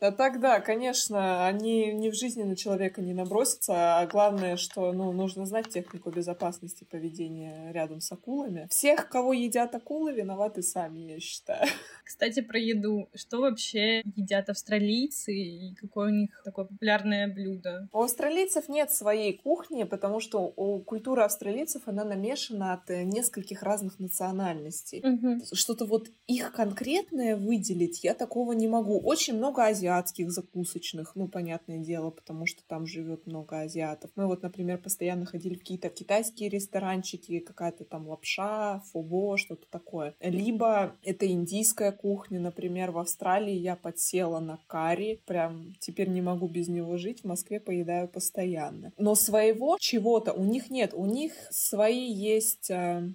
А 0.00 0.10
так 0.10 0.38
да, 0.38 0.60
конечно, 0.60 1.46
они 1.46 1.90
ни 1.92 2.10
в 2.10 2.14
жизни 2.14 2.42
на 2.42 2.56
человека 2.56 3.00
не 3.00 3.14
набросятся, 3.14 4.00
а 4.00 4.06
главное, 4.06 4.58
что 4.58 4.92
ну, 4.92 5.12
нужно 5.12 5.46
знать 5.46 5.70
технику 5.70 6.10
безопасности 6.10 6.84
поведения 6.84 7.72
рядом 7.72 8.02
с 8.02 8.12
акулами. 8.12 8.66
Всех, 8.68 9.08
кого 9.08 9.32
едят 9.32 9.74
акулы, 9.74 10.12
виноваты 10.12 10.62
сами, 10.62 11.12
я 11.12 11.20
считаю. 11.20 11.68
Кстати, 12.04 12.42
про 12.42 12.58
еду. 12.58 13.08
Что 13.14 13.40
вообще 13.40 14.02
едят 14.16 14.50
австралийцы 14.50 15.32
и 15.32 15.74
какое 15.76 16.08
у 16.08 16.14
них 16.14 16.42
такое 16.44 16.66
популярное 16.66 17.32
блюдо? 17.32 17.88
У 17.90 18.02
австралийцев 18.02 18.68
нет 18.68 18.90
своей 18.90 19.38
кухни, 19.38 19.84
потому 19.84 20.20
что 20.20 20.52
у 20.54 20.80
культуры 20.80 21.22
австралийцев 21.22 21.82
она 21.86 22.04
намешана 22.04 22.74
от 22.74 22.90
нескольких 22.90 23.62
разных 23.62 23.98
национальностей. 24.00 25.00
Угу. 25.00 25.53
Что-то 25.54 25.86
вот 25.86 26.08
их 26.26 26.52
конкретное 26.52 27.36
выделить 27.36 28.04
я 28.04 28.14
такого 28.14 28.52
не 28.52 28.68
могу. 28.68 28.98
Очень 29.00 29.34
много 29.34 29.66
азиатских 29.66 30.30
закусочных, 30.30 31.12
ну, 31.14 31.28
понятное 31.28 31.78
дело, 31.78 32.10
потому 32.10 32.46
что 32.46 32.62
там 32.66 32.86
живет 32.86 33.26
много 33.26 33.60
азиатов. 33.60 34.10
Мы 34.16 34.26
вот, 34.26 34.42
например, 34.42 34.78
постоянно 34.78 35.26
ходили 35.26 35.54
в 35.54 35.60
какие-то 35.60 35.88
китайские 35.88 36.48
ресторанчики, 36.48 37.38
какая-то 37.38 37.84
там 37.84 38.08
лапша, 38.08 38.80
фобо, 38.92 39.36
что-то 39.36 39.66
такое. 39.70 40.14
Либо 40.20 40.96
это 41.02 41.26
индийская 41.26 41.92
кухня, 41.92 42.40
например, 42.40 42.90
в 42.90 42.98
Австралии 42.98 43.54
я 43.54 43.76
подсела 43.76 44.40
на 44.40 44.58
карри, 44.66 45.20
прям 45.26 45.74
теперь 45.80 46.08
не 46.08 46.22
могу 46.22 46.48
без 46.48 46.68
него 46.68 46.96
жить, 46.96 47.20
в 47.20 47.24
Москве 47.24 47.60
поедаю 47.60 48.08
постоянно. 48.08 48.92
Но 48.98 49.14
своего 49.14 49.76
чего-то 49.80 50.32
у 50.32 50.44
них 50.44 50.70
нет, 50.70 50.92
у 50.94 51.06
них 51.06 51.32
свои 51.50 52.10
есть 52.10 52.70
э, 52.70 53.10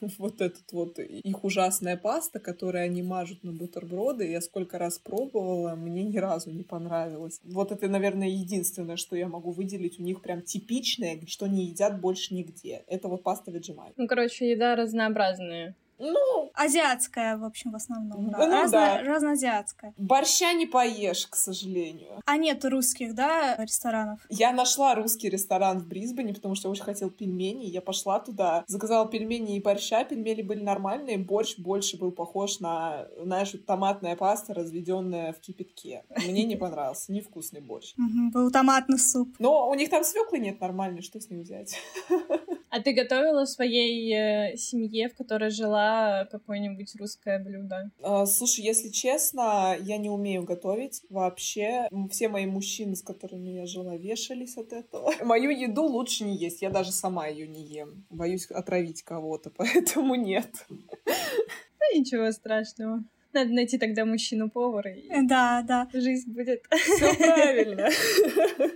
вот 0.18 0.40
этот 0.40 0.72
вот 0.72 0.89
их 0.98 1.44
ужасная 1.44 1.96
паста, 1.96 2.38
которую 2.40 2.84
они 2.84 3.02
мажут 3.02 3.44
на 3.44 3.52
бутерброды, 3.52 4.30
я 4.30 4.40
сколько 4.40 4.78
раз 4.78 4.98
пробовала, 4.98 5.74
мне 5.74 6.04
ни 6.04 6.18
разу 6.18 6.50
не 6.50 6.62
понравилось. 6.62 7.40
Вот 7.44 7.72
это, 7.72 7.88
наверное, 7.88 8.28
единственное, 8.28 8.96
что 8.96 9.16
я 9.16 9.28
могу 9.28 9.50
выделить 9.50 9.98
у 10.00 10.02
них 10.02 10.22
прям 10.22 10.42
типичное, 10.42 11.20
что 11.26 11.46
не 11.46 11.66
едят 11.66 12.00
больше 12.00 12.34
нигде. 12.34 12.82
Это 12.86 13.08
вот 13.08 13.22
паста 13.22 13.50
Vegemite. 13.50 13.92
Ну, 13.96 14.06
короче, 14.06 14.50
еда 14.50 14.76
разнообразная. 14.76 15.74
Ну, 16.00 16.50
Азиатская, 16.54 17.36
в 17.36 17.44
общем, 17.44 17.72
в 17.72 17.76
основном. 17.76 18.30
Да, 18.30 18.38
ну 18.38 18.52
Разно- 18.52 18.70
да. 18.70 19.02
Разноазиатская. 19.02 19.94
борща 19.98 20.52
не 20.54 20.66
поешь, 20.66 21.26
к 21.26 21.36
сожалению. 21.36 22.20
А 22.24 22.36
нет 22.38 22.64
русских, 22.64 23.14
да, 23.14 23.56
ресторанов? 23.56 24.20
Я 24.30 24.52
нашла 24.52 24.94
русский 24.94 25.28
ресторан 25.28 25.78
в 25.78 25.86
Брисбене, 25.86 26.32
потому 26.32 26.54
что 26.54 26.70
очень 26.70 26.84
хотел 26.84 27.10
пельмени. 27.10 27.66
Я 27.66 27.82
пошла 27.82 28.18
туда, 28.18 28.64
заказала 28.66 29.06
пельмени 29.06 29.56
и 29.56 29.60
борща. 29.60 30.04
Пельмени 30.04 30.42
были 30.42 30.62
нормальные, 30.62 31.18
борщ 31.18 31.58
больше 31.58 31.98
был 31.98 32.12
похож 32.12 32.60
на, 32.60 33.06
знаешь, 33.22 33.52
томатная 33.66 34.16
паста, 34.16 34.54
разведенная 34.54 35.32
в 35.34 35.40
кипятке. 35.40 36.04
Мне 36.26 36.44
не 36.44 36.56
понравился, 36.56 37.12
невкусный 37.12 37.60
борщ. 37.60 37.92
Был 38.32 38.50
томатный 38.50 38.98
суп. 38.98 39.36
Но 39.38 39.68
у 39.68 39.74
них 39.74 39.90
там 39.90 40.02
свеклы 40.02 40.38
нет 40.38 40.60
нормальной, 40.60 41.02
что 41.02 41.20
с 41.20 41.28
ней 41.28 41.42
взять? 41.42 41.76
А 42.70 42.80
ты 42.80 42.92
готовила 42.92 43.46
своей 43.46 44.14
э, 44.14 44.56
семье, 44.56 45.08
в 45.08 45.16
которой 45.16 45.50
жила, 45.50 46.28
какое-нибудь 46.30 46.94
русское 46.96 47.40
блюдо? 47.40 47.90
А, 48.00 48.26
Слушай, 48.26 48.64
если 48.64 48.90
честно, 48.90 49.76
я 49.80 49.96
не 49.96 50.08
умею 50.08 50.44
готовить 50.44 51.02
вообще. 51.10 51.88
Все 52.10 52.28
мои 52.28 52.46
мужчины, 52.46 52.94
с 52.94 53.02
которыми 53.02 53.50
я 53.50 53.66
жила, 53.66 53.96
вешались 53.96 54.56
от 54.56 54.72
этого. 54.72 55.12
Мою 55.24 55.50
еду 55.50 55.82
лучше 55.82 56.22
не 56.22 56.36
есть. 56.36 56.62
Я 56.62 56.70
даже 56.70 56.92
сама 56.92 57.26
ее 57.26 57.48
не 57.48 57.64
ем. 57.64 58.06
Боюсь 58.08 58.46
отравить 58.46 59.02
кого-то, 59.02 59.50
поэтому 59.56 60.14
нет. 60.14 60.50
Ну, 60.68 61.98
ничего 61.98 62.30
страшного. 62.30 63.02
Надо 63.32 63.52
найти 63.52 63.78
тогда 63.78 64.04
мужчину-повара, 64.04 64.92
и 64.92 65.26
Да, 65.26 65.62
да. 65.66 65.88
жизнь 65.92 66.32
будет. 66.32 66.64
Все 66.70 67.14
правильно. 67.18 67.88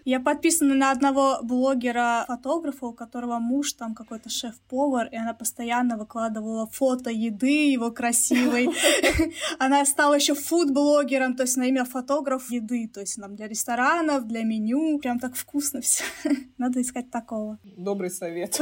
Я 0.05 0.21
подписана 0.21 0.75
на 0.75 0.91
одного 0.93 1.39
блогера-фотографа, 1.43 2.87
у 2.87 2.93
которого 2.93 3.39
муж 3.39 3.73
там 3.73 3.95
какой-то 3.95 4.29
шеф-повар, 4.29 5.09
и 5.11 5.17
она 5.17 5.35
постоянно 5.35 5.97
выкладывала 5.97 6.67
фото 6.67 7.11
еды 7.11 7.73
его 7.73 7.91
красивой. 7.91 8.69
Она 9.59 9.85
стала 9.85 10.15
еще 10.15 10.35
фуд-блогером, 10.35 11.37
то 11.37 11.43
есть 11.43 11.57
на 11.57 11.65
имя 11.65 11.85
фотограф 11.85 12.51
еды, 12.51 12.89
то 12.93 13.01
есть 13.01 13.19
нам 13.19 13.37
для 13.37 13.49
ресторанов, 13.49 14.27
для 14.27 14.43
меню. 14.45 14.99
Прям 14.99 15.19
так 15.19 15.35
вкусно 15.35 15.81
все. 15.81 16.05
Надо 16.59 16.81
искать 16.81 17.11
такого. 17.11 17.59
Добрый 17.77 18.11
совет. 18.11 18.61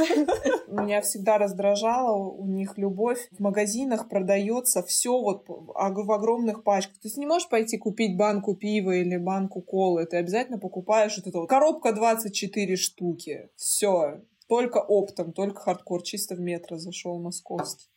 Меня 0.67 1.01
всегда 1.01 1.37
раздражало 1.37 2.15
у 2.17 2.47
них 2.47 2.77
любовь. 2.77 3.27
В 3.31 3.39
магазинах 3.39 4.09
продается 4.09 4.81
все 4.83 5.11
вот 5.19 5.45
в 5.89 6.11
огромных 6.11 6.63
пачках. 6.63 6.95
То 6.99 7.07
есть 7.07 7.17
не 7.17 7.25
можешь 7.25 7.49
пойти 7.49 7.77
купить 7.77 8.17
банку 8.17 8.55
пива 8.55 8.91
или 8.91 9.17
банку 9.17 9.61
колы. 9.61 10.05
Ты 10.05 10.17
обязательно 10.17 10.57
покупаешь 10.57 11.17
вот 11.17 11.27
это 11.27 11.39
вот. 11.39 11.49
Коробка 11.49 11.93
24 11.93 12.75
штуки. 12.75 13.49
Все. 13.55 14.21
Только 14.47 14.77
оптом, 14.79 15.33
только 15.33 15.61
хардкор. 15.61 16.03
Чисто 16.03 16.35
в 16.35 16.39
метро 16.39 16.77
зашел 16.77 17.19
московский. 17.19 17.92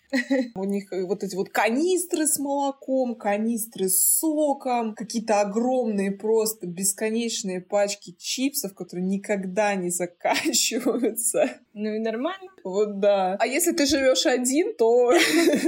У 0.55 0.65
них 0.65 0.93
э, 0.93 1.05
вот 1.05 1.23
эти 1.23 1.35
вот 1.35 1.51
канистры 1.51 2.27
с 2.27 2.39
молоком, 2.39 3.15
канистры 3.15 3.89
с 3.89 4.19
соком, 4.19 4.95
какие-то 4.95 5.41
огромные 5.41 6.11
просто 6.11 6.67
бесконечные 6.67 7.61
пачки 7.61 8.15
чипсов, 8.19 8.75
которые 8.75 9.07
никогда 9.07 9.75
не 9.75 9.91
заканчиваются. 9.91 11.51
Ну 11.75 11.95
и 11.95 11.99
нормально. 11.99 12.51
Вот 12.65 13.01
да. 13.01 13.37
А 13.39 13.47
если 13.47 13.73
ты 13.73 13.87
живешь 13.87 14.27
один, 14.27 14.75
то 14.75 15.13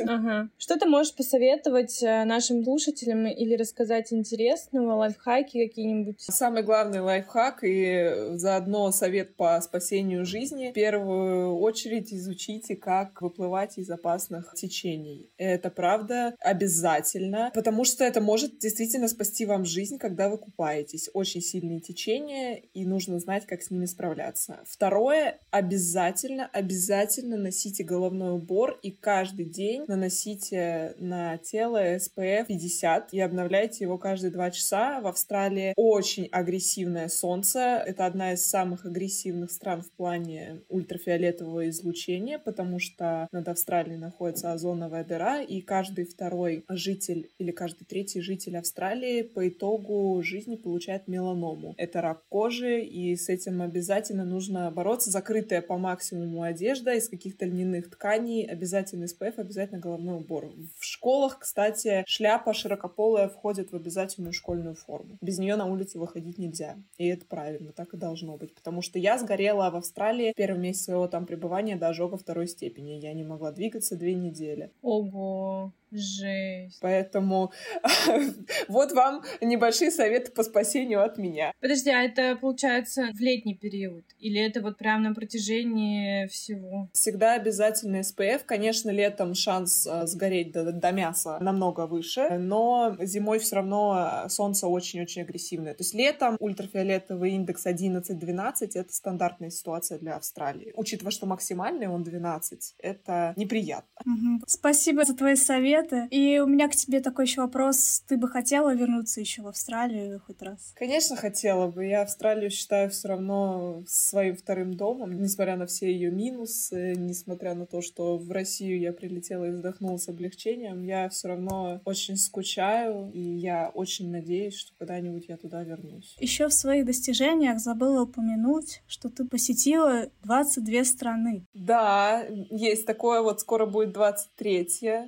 Ага. 0.07 0.49
Что 0.59 0.79
ты 0.79 0.87
можешь 0.87 1.15
посоветовать 1.15 2.03
э, 2.03 2.25
нашим 2.25 2.65
слушателям 2.65 3.27
или 3.27 3.55
рассказать 3.55 4.13
интересного, 4.13 4.95
лайфхаки 4.95 5.69
какие-нибудь? 5.69 6.17
самый 6.19 6.63
главный 6.63 7.01
лайфхак 7.01 7.61
и 7.63 8.37
заодно 8.37 8.91
совет 8.91 9.35
по 9.37 9.61
спасению 9.61 10.25
жизни. 10.25 10.71
В 10.71 10.75
первую 10.75 11.59
очередь 11.59 12.13
изучите, 12.13 12.77
как 12.77 13.21
выплывать 13.23 13.79
из 13.79 13.91
опасных 14.29 14.55
течений. 14.55 15.31
Это 15.37 15.71
правда 15.71 16.35
обязательно, 16.41 17.51
потому 17.55 17.85
что 17.85 18.05
это 18.05 18.21
может 18.21 18.59
действительно 18.59 19.09
спасти 19.09 19.47
вам 19.47 19.65
жизнь, 19.65 19.99
когда 19.99 20.29
вы 20.29 20.39
купаетесь. 20.39 21.11
Очень 21.13 21.41
сильные 21.41 21.81
течения, 21.81 22.57
и 22.75 22.85
нужно 22.85 23.19
знать, 23.19 23.47
как 23.47 23.63
с 23.63 23.71
ними 23.71 23.87
справляться. 23.87 24.61
Второе, 24.65 25.39
обязательно, 25.51 26.49
обязательно 26.53 27.37
носите 27.37 27.85
головной 27.85 28.35
убор 28.35 28.79
и 28.83 28.91
каждый 28.91 29.47
день 29.47 29.85
наносите 29.87 30.95
на 30.99 31.39
тело 31.39 31.97
SPF 31.97 32.47
50 32.47 33.15
и 33.15 33.21
обновляйте 33.21 33.85
его 33.85 33.99
каждые 33.99 34.31
два 34.31 34.51
часа. 34.51 35.01
В 35.01 35.07
Австралии 35.07 35.73
очень 35.77 36.29
агрессивное 36.31 37.09
солнце. 37.09 37.83
Это 37.87 38.07
одна 38.07 38.33
из 38.33 38.49
самых 38.49 38.85
агрессивных 38.85 39.51
стран 39.51 39.83
в 39.83 39.91
плане 39.93 40.63
ультрафиолетового 40.69 41.69
излучения, 41.69 42.39
потому 42.39 42.79
что 42.79 43.29
над 43.33 43.49
Австралией 43.49 43.99
находится 43.99 44.18
озоновая 44.21 45.05
дыра, 45.05 45.41
и 45.43 45.61
каждый 45.61 46.05
второй 46.05 46.65
житель 46.69 47.31
или 47.39 47.51
каждый 47.51 47.85
третий 47.85 48.21
житель 48.21 48.57
Австралии 48.57 49.23
по 49.23 49.49
итогу 49.49 50.21
жизни 50.23 50.57
получает 50.57 51.09
меланому. 51.09 51.75
Это 51.77 52.01
рак 52.01 52.23
кожи, 52.29 52.81
и 52.81 53.17
с 53.17 53.29
этим 53.29 53.63
обязательно 53.63 54.25
нужно 54.25 54.71
бороться. 54.71 55.11
Закрытая 55.11 55.63
по 55.63 55.79
максимуму 55.79 56.43
одежда 56.43 56.95
из 56.95 57.09
каких-то 57.09 57.47
льняных 57.47 57.91
тканей, 57.91 58.47
обязательно 58.47 59.05
SPF, 59.05 59.35
обязательно 59.37 59.81
головной 59.81 60.17
убор. 60.17 60.53
В 60.79 60.85
школах, 60.85 61.39
кстати, 61.41 62.05
шляпа 62.07 62.53
широкополая 62.53 63.29
входит 63.29 63.73
в 63.73 63.77
обязательную 63.77 64.33
школьную 64.33 64.75
форму. 64.75 65.19
Без 65.21 65.39
нее 65.39 65.57
на 65.57 65.67
улицу 65.67 65.99
выходить 65.99 66.39
нельзя. 66.39 66.77
И 66.97 67.07
это 67.07 67.25
правильно, 67.27 67.73
так 67.73 67.95
и 67.95 67.97
должно 67.97 68.37
быть. 68.37 68.55
Потому 68.55 68.83
что 68.83 68.99
я 68.99 69.19
сгорела 69.19 69.71
в 69.71 69.77
Австралии 69.77 70.33
в 70.33 70.37
первый 70.37 70.59
месяц 70.61 70.85
своего 70.85 71.09
там 71.09 71.27
пребывания 71.27 71.77
до 71.77 71.89
ожога 71.89 72.17
второй 72.17 72.49
степени. 72.49 72.93
Я 72.93 73.13
не 73.13 73.25
могла 73.25 73.53
двигаться 73.53 73.97
две 74.09 74.15
недели. 74.15 74.71
Ого. 74.83 75.73
Жесть. 75.91 76.79
Поэтому 76.81 77.53
вот 78.69 78.93
вам 78.93 79.23
небольшие 79.41 79.91
советы 79.91 80.31
по 80.33 80.43
спасению 80.43 81.03
от 81.03 81.19
меня. 81.19 81.53
Подожди, 81.61 81.91
а 81.91 82.03
это 82.03 82.37
получается 82.37 83.09
в 83.15 83.21
летний 83.21 83.55
период? 83.55 84.05
Или 84.19 84.41
это 84.41 84.61
вот 84.61 84.77
прям 84.77 85.03
на 85.03 85.15
протяжении 85.15 86.27
всего? 86.27 86.89
Всегда 86.93 87.35
обязательно 87.35 88.01
SPF. 88.01 88.43
Конечно, 88.45 88.91
летом 88.91 89.35
шанс 89.35 89.87
э, 89.87 90.07
сгореть 90.07 90.53
до, 90.53 90.73
до 90.73 90.93
мяса 90.93 91.39
намного 91.41 91.87
выше, 91.87 92.39
но 92.39 92.97
зимой 93.01 93.39
все 93.39 93.57
равно 93.57 94.27
солнце 94.29 94.67
очень-очень 94.67 95.23
агрессивное. 95.23 95.75
То 95.75 95.83
есть 95.83 95.95
летом 95.95 96.37
ультрафиолетовый 96.39 97.33
индекс 97.33 97.67
11-12— 97.67 98.71
это 98.75 98.93
стандартная 98.93 99.51
ситуация 99.51 99.99
для 99.99 100.17
Австралии. 100.17 100.73
Учитывая, 100.77 101.13
что 101.13 101.27
максимальный 101.27 101.87
он 101.87 102.03
12, 102.03 102.75
это 102.79 103.33
неприятно. 103.37 103.89
Угу. 104.05 104.43
Спасибо 104.47 105.05
за 105.05 105.17
твои 105.17 105.37
советы 105.37 105.78
советы. 105.79 106.09
И 106.11 106.39
у 106.39 106.47
меня 106.47 106.69
к 106.69 106.75
тебе 106.75 107.01
такой 107.01 107.27
еще 107.27 107.43
вопрос. 107.43 108.03
Ты 108.07 108.17
бы 108.17 108.29
хотела 108.29 108.75
вернуться 108.75 109.21
еще 109.21 109.43
в 109.43 109.49
Австралию 109.49 110.21
хоть 110.27 110.43
раз? 110.43 110.73
Конечно, 110.77 111.17
хотела 111.17 111.69
бы. 111.69 111.87
Я 111.87 112.03
Австралию 112.03 112.51
считаю 112.51 112.91
все 112.91 113.09
равно 113.09 113.83
своим 113.87 114.37
вторым 114.37 114.75
домом, 114.75 115.21
несмотря 115.21 115.57
на 115.57 115.67
все 115.67 115.93
ее 115.93 116.11
минусы, 116.11 116.95
несмотря 116.97 117.55
на 117.55 117.67
то, 117.67 117.81
что 117.81 118.17
в 118.17 118.31
Россию 118.31 118.81
я 118.81 118.93
прилетела 118.93 119.45
и 119.45 119.51
вздохнула 119.51 119.97
с 119.97 120.09
облегчением, 120.09 120.83
я 120.83 121.09
все 121.09 121.29
равно 121.29 121.81
очень 121.85 122.17
скучаю, 122.17 123.11
и 123.13 123.21
я 123.21 123.71
очень 123.75 124.11
надеюсь, 124.11 124.57
что 124.57 124.73
когда-нибудь 124.79 125.27
я 125.29 125.37
туда 125.37 125.63
вернусь. 125.63 126.17
Еще 126.19 126.49
в 126.49 126.53
своих 126.53 126.85
достижениях 126.87 127.59
забыла 127.59 128.03
упомянуть, 128.03 128.83
что 128.87 129.09
ты 129.09 129.25
посетила 129.25 130.09
22 130.25 130.85
страны. 130.85 131.47
Да, 131.55 132.25
есть 132.51 132.87
такое, 132.87 133.23
вот 133.23 133.41
скоро 133.41 133.67
будет 133.67 133.93
23 133.93 134.59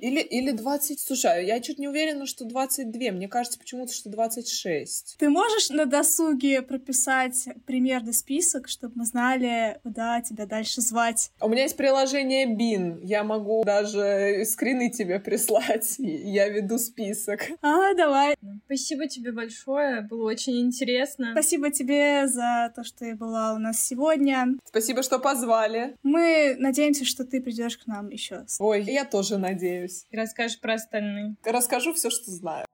или, 0.01 0.21
или 0.21 0.51
20... 0.61 0.99
Слушай, 0.99 1.31
а 1.31 1.39
я 1.39 1.59
чуть 1.59 1.79
не 1.79 1.87
уверена, 1.87 2.25
что 2.25 2.45
22. 2.45 3.11
Мне 3.11 3.27
кажется 3.27 3.57
почему-то, 3.59 3.93
что 3.93 4.09
26. 4.09 5.15
Ты 5.17 5.29
можешь 5.29 5.69
на 5.69 5.85
досуге 5.85 6.61
прописать 6.61 7.47
примерный 7.65 8.13
список, 8.13 8.67
чтобы 8.67 8.93
мы 8.97 9.05
знали, 9.05 9.79
куда 9.83 10.21
тебя 10.21 10.45
дальше 10.45 10.81
звать? 10.81 11.31
У 11.41 11.49
меня 11.49 11.63
есть 11.63 11.75
приложение 11.75 12.45
BIN. 12.45 12.99
Я 13.03 13.23
могу 13.23 13.63
даже 13.63 14.43
скрины 14.45 14.89
тебе 14.89 15.19
прислать. 15.19 15.95
Я 15.97 16.47
веду 16.49 16.77
список. 16.77 17.41
А, 17.61 17.93
давай. 17.95 18.35
Спасибо 18.65 19.07
тебе 19.07 19.31
большое. 19.31 20.01
Было 20.01 20.29
очень 20.29 20.61
интересно. 20.61 21.31
Спасибо 21.31 21.71
тебе 21.71 22.27
за 22.27 22.71
то, 22.75 22.83
что 22.83 22.99
ты 22.99 23.15
была 23.15 23.53
у 23.53 23.57
нас 23.57 23.81
сегодня. 23.81 24.47
Спасибо, 24.65 25.01
что 25.01 25.17
позвали. 25.19 25.95
Мы 26.03 26.55
надеемся, 26.59 27.05
что 27.05 27.25
ты 27.25 27.41
придешь 27.41 27.77
к 27.77 27.87
нам 27.87 28.09
еще. 28.09 28.45
Ой, 28.59 28.83
я 28.83 29.05
тоже 29.05 29.37
надеюсь. 29.37 30.05
И 30.11 30.17
расскажешь 30.51 30.59
про 30.59 30.73
остальные. 30.73 31.35
Расскажу 31.45 31.93
все, 31.93 32.09
что 32.09 32.31
знаю. 32.31 32.65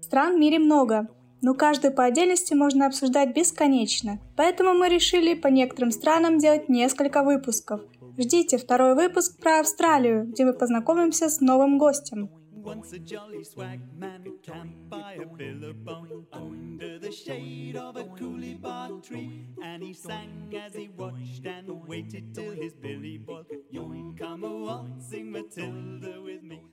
Стран 0.00 0.36
в 0.36 0.38
мире 0.38 0.58
много, 0.58 1.08
но 1.42 1.54
каждую 1.54 1.92
по 1.92 2.04
отдельности 2.04 2.54
можно 2.54 2.86
обсуждать 2.86 3.34
бесконечно. 3.34 4.20
Поэтому 4.36 4.72
мы 4.72 4.88
решили 4.88 5.34
по 5.34 5.48
некоторым 5.48 5.90
странам 5.90 6.38
делать 6.38 6.68
несколько 6.68 7.22
выпусков. 7.22 7.80
Ждите 8.16 8.56
второй 8.56 8.94
выпуск 8.94 9.38
про 9.40 9.60
Австралию, 9.60 10.26
где 10.26 10.44
мы 10.44 10.54
познакомимся 10.54 11.28
с 11.28 11.40
новым 11.40 11.78
гостем. 11.78 12.30
Once 12.66 12.92
a 12.94 12.98
jolly 12.98 13.44
swag 13.44 13.80
man 13.96 14.24
camped 14.42 14.90
by 14.90 15.12
a 15.12 15.24
billabong 15.24 16.26
under 16.32 16.98
the 16.98 17.12
shade 17.12 17.76
of 17.76 17.96
a 17.96 18.02
coolibah 18.02 19.00
tree. 19.06 19.46
And 19.62 19.84
he 19.84 19.92
sang 19.92 20.52
as 20.60 20.74
he 20.74 20.88
watched 20.88 21.46
and 21.46 21.86
waited 21.86 22.34
till 22.34 22.50
his 22.50 22.74
billy. 22.74 23.20
You 23.70 24.16
come 24.18 24.42
a 24.42 24.50
waltzing 24.50 25.30
Matilda 25.30 26.20
with 26.20 26.42
me. 26.42 26.66